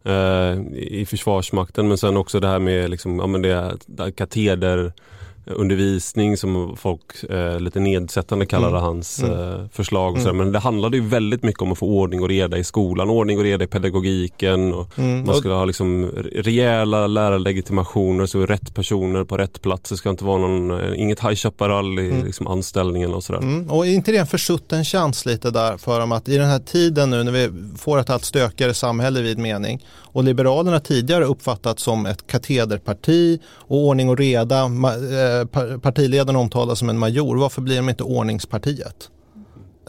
eh, 0.05 0.61
i 0.75 1.07
Försvarsmakten 1.09 1.89
men 1.89 1.99
sen 1.99 2.17
också 2.17 2.41
det 2.41 2.49
här 2.49 2.59
med 2.59 2.91
liksom, 2.91 3.19
ja, 3.19 3.27
men 3.27 3.43
det, 3.43 3.79
kateder 4.17 4.93
undervisning 5.47 6.37
som 6.37 6.77
folk 6.77 7.25
eh, 7.31 7.61
lite 7.61 7.81
nedsättande 7.81 8.47
kallade 8.47 8.77
mm. 8.79 8.83
hans 8.83 9.23
mm. 9.23 9.33
eh, 9.33 9.69
förslag. 9.73 10.19
Mm. 10.19 10.37
Men 10.37 10.53
det 10.53 10.59
handlade 10.59 10.97
ju 10.97 11.03
väldigt 11.03 11.43
mycket 11.43 11.63
om 11.63 11.73
att 11.73 11.79
få 11.79 11.87
ordning 11.87 12.23
och 12.23 12.29
reda 12.29 12.59
i 12.59 12.65
skolan, 12.65 13.11
ordning 13.11 13.39
och 13.39 13.45
reda 13.45 13.65
i 13.65 13.67
pedagogiken. 13.67 14.75
Och 14.75 14.99
mm. 14.99 15.27
Man 15.27 15.35
skulle 15.35 15.55
ha 15.55 15.65
liksom 15.65 16.11
rejäla 16.35 17.07
lärarlegitimationer 17.07 18.27
så 18.27 18.47
rätt 18.47 18.75
personer 18.75 19.25
på 19.25 19.37
rätt 19.37 19.63
plats. 19.63 19.91
Det 19.91 19.97
ska 19.97 20.11
inte 20.11 20.25
vara 20.25 20.39
någon, 20.39 20.71
eh, 20.71 21.01
inget 21.01 21.21
High 21.21 21.35
Chaparral 21.35 21.99
i 21.99 22.11
mm. 22.11 22.25
liksom, 22.25 22.47
anställningen 22.47 23.15
och 23.15 23.25
sådär. 23.25 23.41
Mm. 23.41 23.71
Och 23.71 23.87
är 23.87 23.91
inte 23.91 24.13
det 24.13 24.19
en 24.19 24.27
försutten 24.27 24.85
chans 24.85 25.27
lite 25.27 25.51
där 25.51 25.77
för 25.77 26.01
dem 26.01 26.13
att 26.13 26.29
i 26.29 26.37
den 26.37 26.49
här 26.49 26.59
tiden 26.59 27.11
nu 27.11 27.23
när 27.23 27.33
vi 27.33 27.51
får 27.79 27.99
ett 27.99 28.11
allt 28.11 28.25
stökigare 28.25 28.75
samhälle 28.75 29.23
vid 29.23 29.39
mening 29.39 29.81
och 30.15 30.25
Liberalerna 30.25 30.81
tidigare 30.81 31.25
uppfattats 31.25 31.83
som 31.83 32.07
ett 32.07 32.27
katederparti 32.27 33.41
och 33.47 33.79
ordning 33.79 34.09
och 34.09 34.19
reda. 34.19 34.61
Eh, 34.63 34.69
partiledaren 35.83 36.37
omtalas 36.37 36.79
som 36.79 36.89
en 36.89 36.99
major. 36.99 37.37
Varför 37.37 37.63
blir 37.63 37.77
de 37.77 37.89
inte 37.89 38.05
ordningspartiet? 38.05 39.11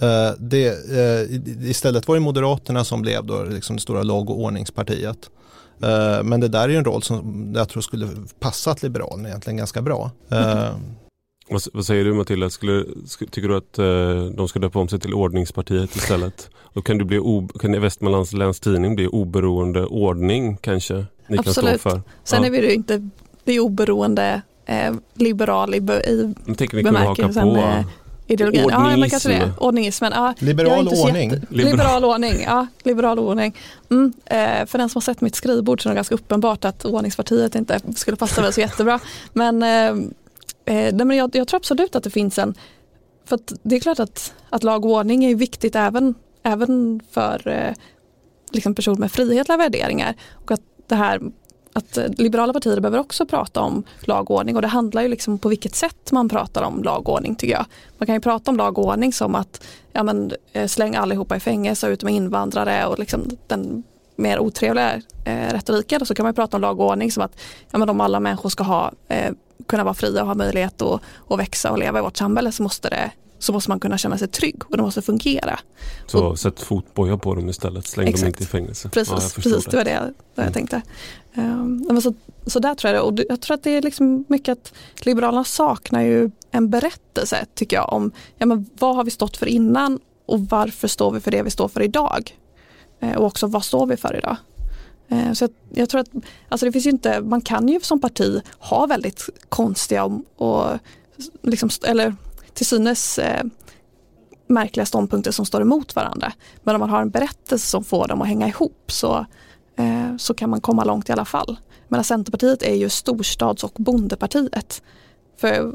Eh, 0.02 0.32
det, 0.40 0.68
eh, 0.68 1.70
istället 1.70 2.08
var 2.08 2.16
det 2.16 2.22
Moderaterna 2.22 2.84
som 2.84 3.02
blev 3.02 3.26
då 3.26 3.44
liksom 3.44 3.76
det 3.76 3.82
stora 3.82 4.04
lag 4.04 4.30
och 4.30 4.40
ordningspartiet. 4.40 5.30
Men 6.24 6.40
det 6.40 6.48
där 6.48 6.70
är 6.70 6.78
en 6.78 6.86
roll 6.86 7.04
som 7.04 7.54
jag 7.56 7.70
tror 7.70 7.82
skulle 7.82 8.08
passa 8.40 8.76
Liberalerna 8.82 9.30
egentligen 9.30 9.58
ganska 9.58 9.82
bra. 9.82 10.12
Mm. 10.30 10.74
Vad, 11.50 11.62
vad, 11.74 11.86
säger 11.86 12.06
du 12.06 12.14
Matilda, 12.14 12.50
skulle, 12.50 12.86
tycker 13.32 13.48
du 13.48 13.58
att 13.58 13.80
eh, 13.80 14.36
de 14.36 14.48
ska 14.48 14.60
döpa 14.60 14.80
om 14.80 14.88
sig 14.88 15.00
till 15.00 15.14
ordningspartiet 15.14 15.96
istället? 15.96 16.50
Då 16.74 16.82
kan, 16.82 16.98
du 16.98 17.06
bli 17.06 17.20
o, 17.20 17.48
kan 17.60 17.82
Västmanlands 17.82 18.34
läns 18.34 18.60
tidning 18.60 18.96
bli 18.96 19.08
oberoende 19.08 19.86
ordning 19.86 20.58
kanske? 20.58 21.06
Ni 21.28 21.38
Absolut. 21.38 21.46
Kan 21.46 21.80
stå 21.80 21.90
för. 21.90 22.02
Sen 22.24 22.42
ja. 22.42 22.48
är 22.48 22.52
vi 22.52 22.68
ju 22.68 22.74
inte 22.74 23.10
det 23.44 23.60
oberoende 23.60 24.42
eh, 24.66 24.94
liberal 25.14 25.74
i, 25.74 25.78
i 25.78 26.34
bemärkelsen 26.84 27.56
eh, 27.56 27.86
ideologin. 28.28 28.66
Ordningism. 28.66 28.92
Ja, 28.92 28.98
man 28.98 29.10
kan 29.10 29.20
säga 29.20 29.46
det. 29.46 29.54
Ordningismen. 29.58 30.12
Ja, 30.16 30.34
liberal 30.40 30.88
ordning. 30.88 31.32
Jätte... 31.32 31.48
Liberal 31.50 32.06
ordning. 32.06 32.44
Ja, 32.46 32.68
liberal 32.84 33.20
ordning. 33.20 33.56
Mm. 33.92 34.14
Eh, 34.26 34.66
för 34.66 34.78
den 34.78 34.90
som 34.90 35.00
har 35.00 35.02
sett 35.02 35.22
mitt 35.22 35.36
skrivbord 35.36 35.84
så 35.84 35.90
är 35.90 35.92
det 35.92 35.96
ganska 35.96 36.16
uppenbart 36.16 36.66
att 36.66 36.86
ordningspartiet 36.86 37.56
inte 37.56 37.80
skulle 37.96 38.18
passa 38.18 38.42
väl 38.42 38.54
så 38.54 38.62
jättebra. 38.62 39.00
Men 39.34 39.64
eh, 39.64 40.10
Eh, 40.66 40.94
nej, 40.94 41.06
men 41.06 41.18
jag, 41.18 41.36
jag, 41.36 41.48
tror 41.48 41.58
absolut 41.58 41.96
att 41.96 42.04
det 42.04 42.10
finns 42.10 42.38
en, 42.38 42.56
för 43.26 43.40
det 43.64 43.76
är 43.76 43.80
klart 43.80 44.00
att, 44.00 44.34
att 44.50 44.64
lag 44.64 44.86
och 44.86 44.92
ordning 44.92 45.26
är 45.26 45.36
viktigt 45.36 45.76
även, 45.76 46.16
även 46.44 47.02
för 47.12 47.48
eh, 47.48 47.74
liksom 48.52 48.76
personer 48.76 49.00
med 49.00 49.12
frihetliga 49.12 49.58
värderingar. 49.58 50.16
Och 50.34 50.52
att 50.52 50.62
det 50.88 50.96
här 50.96 51.22
att 51.78 51.98
liberala 52.18 52.54
partier 52.54 52.80
behöver 52.80 53.00
också 53.00 53.26
prata 53.26 53.62
om 53.62 53.84
lagordning 54.00 54.56
och 54.56 54.62
det 54.62 54.68
handlar 54.68 55.02
ju 55.02 55.08
liksom 55.08 55.38
på 55.38 55.50
vilket 55.50 55.76
sätt 55.76 56.12
man 56.12 56.30
pratar 56.30 56.64
om 56.64 56.84
lagordning 56.84 57.36
tycker 57.36 57.54
jag. 57.54 57.66
Man 57.98 58.06
kan 58.06 58.16
ju 58.16 58.22
prata 58.22 58.52
om 58.52 58.58
lagordning 58.58 59.14
som 59.14 59.36
att 59.36 59.64
ja 59.94 60.04
men, 60.04 60.32
eh, 60.54 60.68
släng 60.68 60.96
allihopa 60.96 61.36
i 61.36 61.40
fängelse 61.40 61.88
ut 61.88 62.04
med 62.04 62.14
invandrare 62.14 62.86
och 62.86 63.00
liksom 63.00 63.38
den 63.48 63.84
mer 64.16 64.40
otrevliga 64.40 65.02
eh, 65.26 65.54
retoriken 65.54 66.02
och 66.02 66.08
så 66.08 66.16
kan 66.16 66.24
man 66.24 66.34
prata 66.34 66.58
om 66.58 66.62
lagordning 66.62 67.12
som 67.12 67.24
att 67.24 67.40
ja 67.72 67.78
men 67.78 67.90
om 67.90 68.02
alla 68.02 68.20
människor 68.20 68.50
ska 68.50 68.64
ha 68.64 68.92
eh, 69.08 69.32
kunna 69.66 69.84
vara 69.84 69.94
fria 69.94 70.22
och 70.22 70.28
ha 70.28 70.36
möjlighet 70.36 70.82
att, 70.82 71.02
att 71.30 71.40
växa 71.40 71.72
och 71.72 71.78
leva 71.78 72.00
i 72.00 72.02
vårt 72.02 72.18
samhälle 72.18 72.52
så 72.52 72.64
måste, 72.64 72.90
det, 72.90 73.12
så 73.40 73.54
måste 73.54 73.70
man 73.70 73.80
kunna 73.80 73.98
känna 73.98 74.18
sig 74.18 74.28
trygg 74.28 74.64
och 74.66 74.78
det 74.78 74.84
måste 74.84 75.02
fungera. 75.02 75.60
Så 76.08 76.26
och, 76.26 76.40
sätt 76.40 76.60
fotboja 76.60 77.18
på 77.18 77.36
dem 77.36 77.50
istället, 77.50 77.88
släng 77.88 78.08
exakt. 78.08 78.22
dem 78.22 78.28
inte 78.28 78.44
i 78.44 78.46
fängelse. 78.46 78.90
Precis, 78.90 79.12
ja, 79.12 79.42
precis 79.42 79.66
det. 79.66 79.72
det 79.72 79.78
var 79.78 79.84
det, 79.84 79.92
det 79.92 79.98
mm. 79.98 80.14
jag 80.36 80.54
tänkte. 80.54 80.82
Um, 81.36 82.02
så, 82.02 82.14
så 82.46 82.60
där 82.60 82.76
tror 82.76 82.94
jag 82.94 83.04
det. 83.04 83.08
Och 83.08 83.26
jag 83.30 83.42
tror 83.42 83.56
att 83.56 83.64
det 83.64 83.72
är 83.72 83.82
liksom 83.82 84.26
mycket 84.28 84.52
att 84.52 84.74
Liberalerna 85.06 85.44
saknar 85.44 86.02
ju 86.02 86.32
en 86.52 86.70
berättelse 86.70 87.46
tycker 87.54 87.76
jag 87.76 87.94
om 87.94 88.12
ja, 88.38 88.46
men 88.46 88.70
vad 88.80 88.96
har 88.96 89.04
vi 89.04 89.12
stått 89.12 89.38
för 89.38 89.46
innan 89.46 90.00
och 90.26 90.40
varför 90.40 90.88
står 90.88 91.12
vi 91.12 91.20
för 91.20 91.32
det 91.32 91.44
vi 91.44 91.50
står 91.50 91.68
för 91.68 91.82
idag? 91.82 92.38
Eh, 93.00 93.16
och 93.16 93.26
också 93.26 93.48
vad 93.48 93.66
står 93.66 93.86
vi 93.86 93.98
för 93.98 94.18
idag? 94.18 94.38
Eh, 95.08 95.34
så 95.34 95.44
jag, 95.44 95.52
jag, 95.70 95.90
tror 95.90 96.02
att 96.02 96.10
alltså 96.50 96.66
det 96.66 96.72
finns 96.72 96.86
inte, 96.86 97.22
man 97.22 97.42
kan 97.42 97.68
ju 97.68 97.80
som 97.80 98.02
parti 98.02 98.42
ha 98.60 98.86
väldigt 98.86 99.30
konstiga 99.50 100.04
och, 100.04 100.22
och 100.36 100.80
liksom, 101.42 101.70
eller 101.84 102.16
till 102.56 102.66
synes 102.66 103.20
eh, 103.20 103.44
märkliga 104.48 104.86
ståndpunkter 104.86 105.32
som 105.32 105.46
står 105.46 105.62
emot 105.62 105.96
varandra. 105.96 106.34
Men 106.64 106.76
om 106.76 106.80
man 106.80 106.90
har 106.90 107.02
en 107.02 107.10
berättelse 107.10 107.68
som 107.68 107.84
får 107.84 108.08
dem 108.08 108.22
att 108.22 108.28
hänga 108.28 108.48
ihop 108.48 108.84
så, 108.88 109.26
eh, 109.78 110.18
så 110.18 110.34
kan 110.34 110.50
man 110.50 110.62
komma 110.62 110.84
långt 110.84 111.10
i 111.10 111.12
alla 111.12 111.26
fall. 111.26 111.58
Men 111.88 112.04
Centerpartiet 112.04 112.64
är 112.64 112.76
ju 112.76 112.90
storstads 112.90 113.64
och 113.64 113.74
bondepartiet. 113.76 114.82
För 115.38 115.72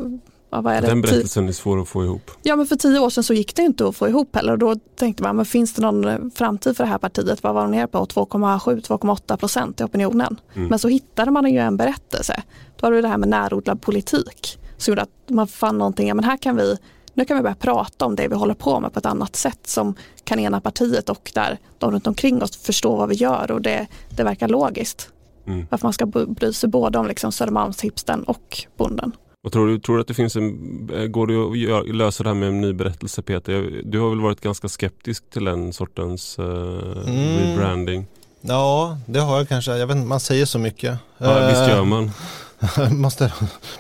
ja, 0.51 0.61
vad 0.61 0.75
är 0.75 0.81
det? 0.81 0.87
Den 0.87 1.03
berättelsen 1.03 1.49
är 1.49 1.53
svår 1.53 1.81
att 1.81 1.88
få 1.88 2.05
ihop. 2.05 2.31
Ja 2.43 2.57
men 2.57 2.66
för 2.66 2.77
tio 2.77 2.99
år 2.99 3.11
sedan 3.11 3.25
så 3.25 3.35
gick 3.35 3.57
det 3.57 3.62
inte 3.62 3.88
att 3.88 3.97
få 3.97 4.09
ihop 4.09 4.37
heller 4.37 4.53
och 4.53 4.59
då 4.59 4.75
tänkte 4.97 5.23
man, 5.23 5.37
men 5.37 5.45
finns 5.45 5.75
det 5.75 5.83
någon 5.83 6.05
eh, 6.05 6.19
framtid 6.35 6.77
för 6.77 6.85
det 6.85 6.90
här 6.90 6.99
partiet? 6.99 7.43
Vad 7.43 7.55
var 7.55 7.62
de 7.62 7.71
ner 7.71 7.87
på? 7.87 7.99
2,7-2,8 7.99 9.37
procent 9.37 9.81
i 9.81 9.85
opinionen. 9.85 10.40
Mm. 10.55 10.69
Men 10.69 10.79
så 10.79 10.88
hittade 10.88 11.31
man 11.31 11.53
ju 11.53 11.59
en 11.59 11.77
berättelse. 11.77 12.43
Då 12.77 12.87
var 12.87 12.93
det 12.93 13.01
det 13.01 13.09
här 13.09 13.19
med 13.19 13.29
närodlad 13.29 13.83
politik 13.83 14.60
som 14.83 14.93
gjorde 14.93 15.03
att 15.03 15.31
man 15.31 15.47
fann 15.47 15.79
någonting, 15.79 16.09
ja 16.09 16.14
men 16.14 16.25
här 16.25 16.37
kan 16.37 16.57
vi 16.57 16.77
nu 17.14 17.25
kan 17.25 17.37
vi 17.37 17.43
börja 17.43 17.55
prata 17.55 18.07
om 18.07 18.16
det 18.16 18.29
vi 18.29 18.35
håller 18.35 18.55
på 18.55 18.81
med 18.81 18.93
på 18.93 18.99
ett 18.99 19.07
annat 19.07 19.37
sätt 19.37 19.66
som 19.66 19.95
kan 20.25 20.38
ena 20.38 20.61
partiet 20.61 21.09
och 21.09 21.31
där 21.35 21.59
de 21.79 21.90
runt 21.90 22.07
omkring 22.07 22.43
oss 22.43 22.57
förstår 22.57 22.97
vad 22.97 23.09
vi 23.09 23.14
gör 23.14 23.51
och 23.51 23.62
det, 23.62 23.87
det 24.11 24.25
verkar 24.25 24.49
logiskt. 24.49 25.09
Mm. 25.47 25.66
Varför 25.71 25.87
man 25.87 25.93
ska 25.93 26.07
bry 26.07 26.53
sig 26.53 26.69
både 26.69 26.99
om 26.99 27.07
liksom 27.07 27.33
Södermalmshipsten 27.33 28.23
och 28.23 28.64
bonden. 28.77 29.12
Vad 29.43 29.53
tror 29.53 29.69
du? 29.69 29.79
Tror 29.79 29.97
du 29.97 30.01
att 30.01 30.09
det 30.09 30.14
finns 30.14 30.37
en, 30.37 30.90
eh, 30.95 31.07
går 31.07 31.27
det 31.27 31.79
att 31.79 31.97
lösa 31.97 32.23
det 32.23 32.31
här 32.31 32.35
med 32.35 32.49
en 32.49 32.61
ny 32.61 32.73
berättelse 32.73 33.23
Peter? 33.23 33.83
Du 33.85 34.01
har 34.01 34.11
väl 34.11 34.21
varit 34.21 34.40
ganska 34.40 34.69
skeptisk 34.69 35.31
till 35.31 35.45
den 35.45 35.73
sortens 35.73 36.38
uh, 36.38 36.47
mm. 37.07 37.38
rebranding? 37.38 38.07
Ja, 38.40 38.99
det 39.07 39.21
har 39.21 39.37
jag 39.37 39.49
kanske. 39.49 39.77
Jag 39.77 39.87
vet 39.87 39.97
inte, 39.97 40.09
man 40.09 40.21
säger 40.21 40.47
så 40.47 40.59
mycket. 40.59 40.99
Ja, 41.19 41.49
visst 41.49 41.69
gör 41.69 41.85
man. 41.85 42.11
Jag 42.77 42.92
måste 42.99 43.33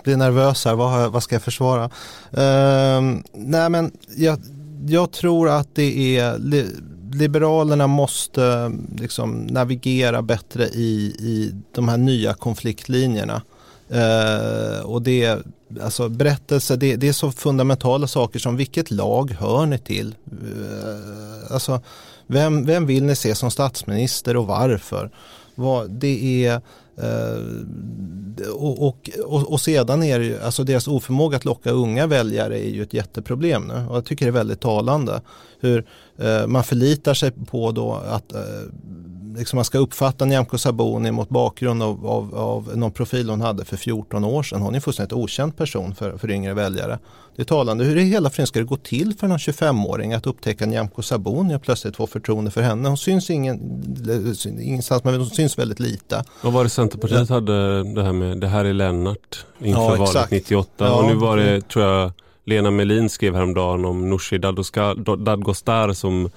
bli 0.04 0.16
nervös 0.16 0.64
här, 0.64 0.74
vad, 0.74 1.12
vad 1.12 1.22
ska 1.22 1.34
jag 1.34 1.42
försvara? 1.42 1.84
Uh, 1.84 3.18
nej 3.32 3.70
men 3.70 3.92
jag, 4.16 4.38
jag 4.86 5.12
tror 5.12 5.48
att 5.48 5.74
det 5.74 6.18
är 6.18 6.38
Liberalerna 7.12 7.86
måste 7.86 8.72
liksom 8.96 9.32
navigera 9.40 10.22
bättre 10.22 10.66
i, 10.66 11.14
i 11.18 11.54
de 11.74 11.88
här 11.88 11.96
nya 11.96 12.34
konfliktlinjerna. 12.34 13.42
Uh, 13.94 14.80
och 14.80 15.02
det, 15.02 15.38
alltså 15.82 16.08
berättelse, 16.08 16.76
det, 16.76 16.96
det, 16.96 17.08
är 17.08 17.12
så 17.12 17.32
fundamentala 17.32 18.06
saker 18.06 18.38
som 18.38 18.56
vilket 18.56 18.90
lag 18.90 19.36
hör 19.38 19.66
ni 19.66 19.78
till? 19.78 20.14
Uh, 20.32 21.52
alltså, 21.52 21.80
vem, 22.26 22.66
vem 22.66 22.86
vill 22.86 23.04
ni 23.04 23.16
se 23.16 23.34
som 23.34 23.50
statsminister 23.50 24.36
och 24.36 24.46
varför? 24.46 25.10
Vad, 25.54 25.90
det 25.90 26.46
är 26.46 26.60
Eh, 27.02 28.48
och, 28.54 28.88
och, 28.88 29.10
och, 29.24 29.52
och, 29.52 29.60
sedan 29.60 30.02
är 30.02 30.18
det 30.18 30.24
ju, 30.24 30.40
alltså 30.40 30.64
deras 30.64 30.88
oförmåga 30.88 31.36
att 31.36 31.44
locka 31.44 31.70
unga 31.70 32.06
väljare 32.06 32.58
är 32.58 32.70
ju 32.70 32.82
ett 32.82 32.94
jätteproblem 32.94 33.62
nu. 33.62 33.86
Och 33.88 33.96
jag 33.96 34.04
tycker 34.04 34.26
det 34.26 34.30
är 34.30 34.32
väldigt 34.32 34.60
talande 34.60 35.20
hur 35.60 35.86
eh, 36.18 36.46
man 36.46 36.64
förlitar 36.64 37.14
sig 37.14 37.30
på 37.30 37.72
då 37.72 37.94
att 37.94 38.32
eh, 38.32 38.40
liksom 39.36 39.56
man 39.56 39.64
ska 39.64 39.78
uppfatta 39.78 40.24
Nyamko 40.24 40.58
Sabuni 40.58 41.10
mot 41.10 41.28
bakgrund 41.28 41.82
av, 41.82 42.06
av, 42.06 42.34
av 42.34 42.76
någon 42.76 42.92
profil 42.92 43.30
hon 43.30 43.40
hade 43.40 43.64
för 43.64 43.76
14 43.76 44.24
år 44.24 44.42
sedan. 44.42 44.60
Hon 44.60 44.74
är 44.74 44.76
en 44.76 44.82
fullständigt 44.82 45.12
okänd 45.12 45.56
person 45.56 45.94
för, 45.94 46.18
för 46.18 46.30
yngre 46.30 46.54
väljare. 46.54 46.98
Det 47.36 47.42
är 47.42 47.46
talande. 47.46 47.84
Hur 47.84 47.96
i 47.96 48.02
hela 48.02 48.30
friden 48.30 48.46
ska 48.46 48.58
det 48.58 48.64
gå 48.64 48.76
till 48.76 49.14
för 49.18 49.28
någon 49.28 49.38
25-åring 49.38 50.12
att 50.12 50.26
upptäcka 50.26 50.66
Nyamko 50.66 51.02
Sabuni 51.02 51.54
och 51.54 51.62
plötsligt 51.62 51.96
få 51.96 52.06
förtroende 52.06 52.50
för 52.50 52.62
henne? 52.62 52.88
Hon 52.88 52.98
syns 52.98 53.30
ingen, 53.30 53.82
ingenstans 54.60 55.04
men 55.04 55.14
hon 55.14 55.26
syns 55.26 55.58
väldigt 55.58 55.80
lite. 55.80 56.24
Vad 56.42 56.52
var 56.52 56.64
det 56.64 56.70
Centerpartiet 56.70 57.28
hade 57.28 57.84
det 57.94 58.02
här 58.02 58.12
med, 58.12 58.40
det 58.40 58.48
här 58.48 58.64
är 58.64 58.72
Lennart 58.72 59.46
inför 59.58 59.80
ja, 59.80 59.96
valet 59.96 60.30
98 60.30 60.70
ja, 60.76 60.94
och 60.94 61.04
nu 61.04 61.14
var 61.14 61.36
det 61.36 61.68
tror 61.68 61.84
jag 61.84 62.12
Lena 62.50 62.70
Melin 62.70 63.08
skrev 63.08 63.34
häromdagen 63.34 63.84
om 63.84 64.10
Nooshi 64.10 64.38
Dadgostar 65.18 65.92
som 65.92 66.30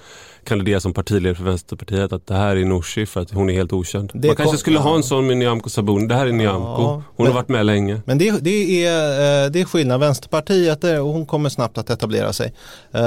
kandiderar 0.44 0.78
som 0.78 0.92
partiledare 0.92 1.34
för 1.34 1.44
Vänsterpartiet 1.44 2.12
att 2.12 2.26
det 2.26 2.34
här 2.34 2.56
är 2.56 2.64
Nooshi 2.64 3.06
för 3.06 3.20
att 3.20 3.30
hon 3.30 3.50
är 3.50 3.54
helt 3.54 3.72
okänd. 3.72 4.10
Det 4.14 4.28
Man 4.28 4.36
kanske 4.36 4.56
skulle 4.56 4.76
ja. 4.76 4.82
ha 4.82 4.96
en 4.96 5.02
sån 5.02 5.26
med 5.26 5.36
Nyamko 5.36 5.70
Sabuni. 5.70 6.06
Det 6.06 6.14
här 6.14 6.26
är 6.26 6.32
Nyamko. 6.32 6.82
Ja, 6.82 7.02
hon 7.06 7.24
men, 7.24 7.26
har 7.26 7.34
varit 7.34 7.48
med 7.48 7.66
länge. 7.66 8.00
Men 8.04 8.18
det, 8.18 8.30
det, 8.40 8.86
är, 8.86 9.44
eh, 9.44 9.50
det 9.50 9.60
är 9.60 9.64
skillnad. 9.64 10.00
Vänsterpartiet, 10.00 10.84
och 10.84 10.90
hon 10.90 11.26
kommer 11.26 11.48
snabbt 11.48 11.78
att 11.78 11.90
etablera 11.90 12.32
sig. 12.32 12.46
Uh, 12.46 13.00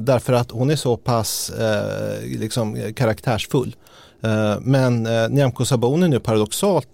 därför 0.00 0.32
att 0.32 0.50
hon 0.50 0.70
är 0.70 0.76
så 0.76 0.96
pass 0.96 1.52
uh, 1.60 2.38
liksom, 2.40 2.92
karaktärsfull. 2.96 3.76
Uh, 4.24 4.60
men 4.60 5.06
uh, 5.06 5.28
Nyamko 5.28 5.64
Sabuni 5.64 6.08
nu 6.08 6.20
paradoxalt 6.20 6.88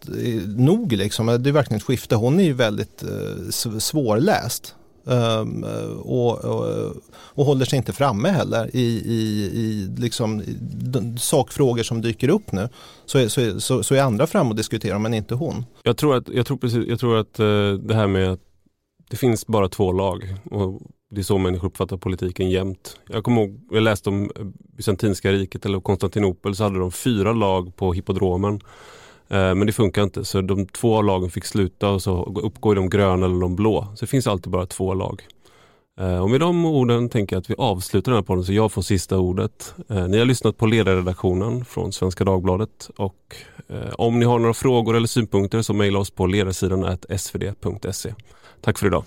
nog, 0.57 0.93
liksom, 0.93 1.27
det 1.27 1.51
är 1.51 1.53
verkligen 1.53 1.79
ett 1.79 1.87
skifte. 1.87 2.15
Hon 2.15 2.41
är 2.41 2.45
ju 2.45 2.53
väldigt 2.53 3.05
uh, 3.05 3.79
svårläst. 3.79 4.75
Ehm, 5.07 5.65
och, 6.03 6.45
och, 6.45 6.97
och, 7.15 7.45
håller 7.45 7.65
sig 7.65 7.77
inte 7.77 7.93
framme 7.93 8.29
heller 8.29 8.77
i, 8.77 9.03
i, 9.05 9.51
i, 9.55 9.89
liksom, 9.99 10.41
i 10.41 10.57
sakfrågor 11.19 11.83
som 11.83 12.03
dyker 12.03 12.29
upp 12.29 12.53
nu. 12.53 12.69
Så 13.07 13.19
är, 13.19 13.29
så, 13.29 13.61
så, 13.61 13.83
så 13.83 13.95
är 13.95 14.03
andra 14.03 14.27
fram 14.27 14.49
och 14.49 14.57
diskuterar 14.57 14.99
men 14.99 15.15
inte 15.15 15.35
hon. 15.35 15.65
Jag 15.83 15.97
tror 15.97 16.17
att, 16.17 16.29
jag 16.29 16.47
tror 16.47 16.57
precis, 16.57 16.89
jag 16.89 17.01
tror 17.01 17.19
att 17.19 17.39
eh, 17.39 17.73
det 17.73 17.95
här 17.95 18.07
med 18.07 18.33
att 18.33 18.41
det 19.11 19.17
finns 19.17 19.47
bara 19.47 19.69
två 19.69 19.93
lag 19.93 20.37
och 20.51 20.81
det 21.11 21.21
är 21.21 21.25
så 21.25 21.39
människor 21.39 21.69
uppfattar 21.69 21.97
politiken 21.97 22.51
jämt. 22.51 22.97
Jag 23.09 23.25
kommer 23.25 23.43
ihåg, 23.43 23.61
jag 23.71 23.83
läste 23.83 24.09
om 24.09 24.23
eh, 24.23 24.47
Bysantinska 24.77 25.33
riket 25.33 25.67
eller 25.67 25.81
Konstantinopel 25.81 26.57
så 26.57 26.63
hade 26.65 26.79
de 26.79 26.93
fyra 26.93 27.33
lag 27.33 27.77
på 27.77 27.93
hippodromen. 27.93 28.61
Eh, 29.29 29.55
men 29.55 29.67
det 29.67 29.73
funkar 29.73 30.03
inte 30.03 30.25
så 30.25 30.41
de 30.41 30.67
två 30.67 31.03
lagen 31.03 31.31
fick 31.31 31.45
sluta 31.45 31.89
och 31.89 32.03
så 32.03 32.41
uppgår 32.43 32.75
de 32.75 32.91
gröna 32.91 33.27
eller 33.27 33.41
de 33.41 33.57
blå. 33.57 33.87
Så 33.95 34.05
det 34.05 34.11
finns 34.11 34.27
alltid 34.27 34.53
bara 34.53 34.67
två 34.67 34.95
lag. 34.95 35.23
Eh, 36.01 36.19
och 36.19 36.31
med 36.31 36.41
de 36.41 36.65
orden 36.65 37.09
tänker 37.09 37.37
jag 37.37 37.41
att 37.41 37.51
vi 37.51 37.55
avslutar 37.59 38.13
den 38.13 38.19
här 38.19 38.23
podden 38.23 38.45
så 38.45 38.53
jag 38.53 38.73
får 38.73 38.83
sista 38.83 39.19
ordet. 39.19 39.75
Eh, 39.89 40.09
ni 40.09 40.19
har 40.19 40.25
lyssnat 40.25 40.59
på 40.59 40.67
ledarredaktionen 40.67 41.65
från 41.65 41.93
Svenska 41.93 42.25
Dagbladet 42.25 42.91
och 42.97 43.37
om 43.93 44.19
ni 44.19 44.25
har 44.25 44.39
några 44.39 44.55
frågor 44.55 44.97
eller 44.97 45.07
synpunkter 45.07 45.63
så 45.63 45.75
mejla 45.75 45.99
oss 45.99 46.11
på 46.11 46.27
ledarsidan 46.27 46.99
svd.se. 47.19 48.15
Tack 48.61 48.79
för 48.79 48.87
idag. 48.87 49.05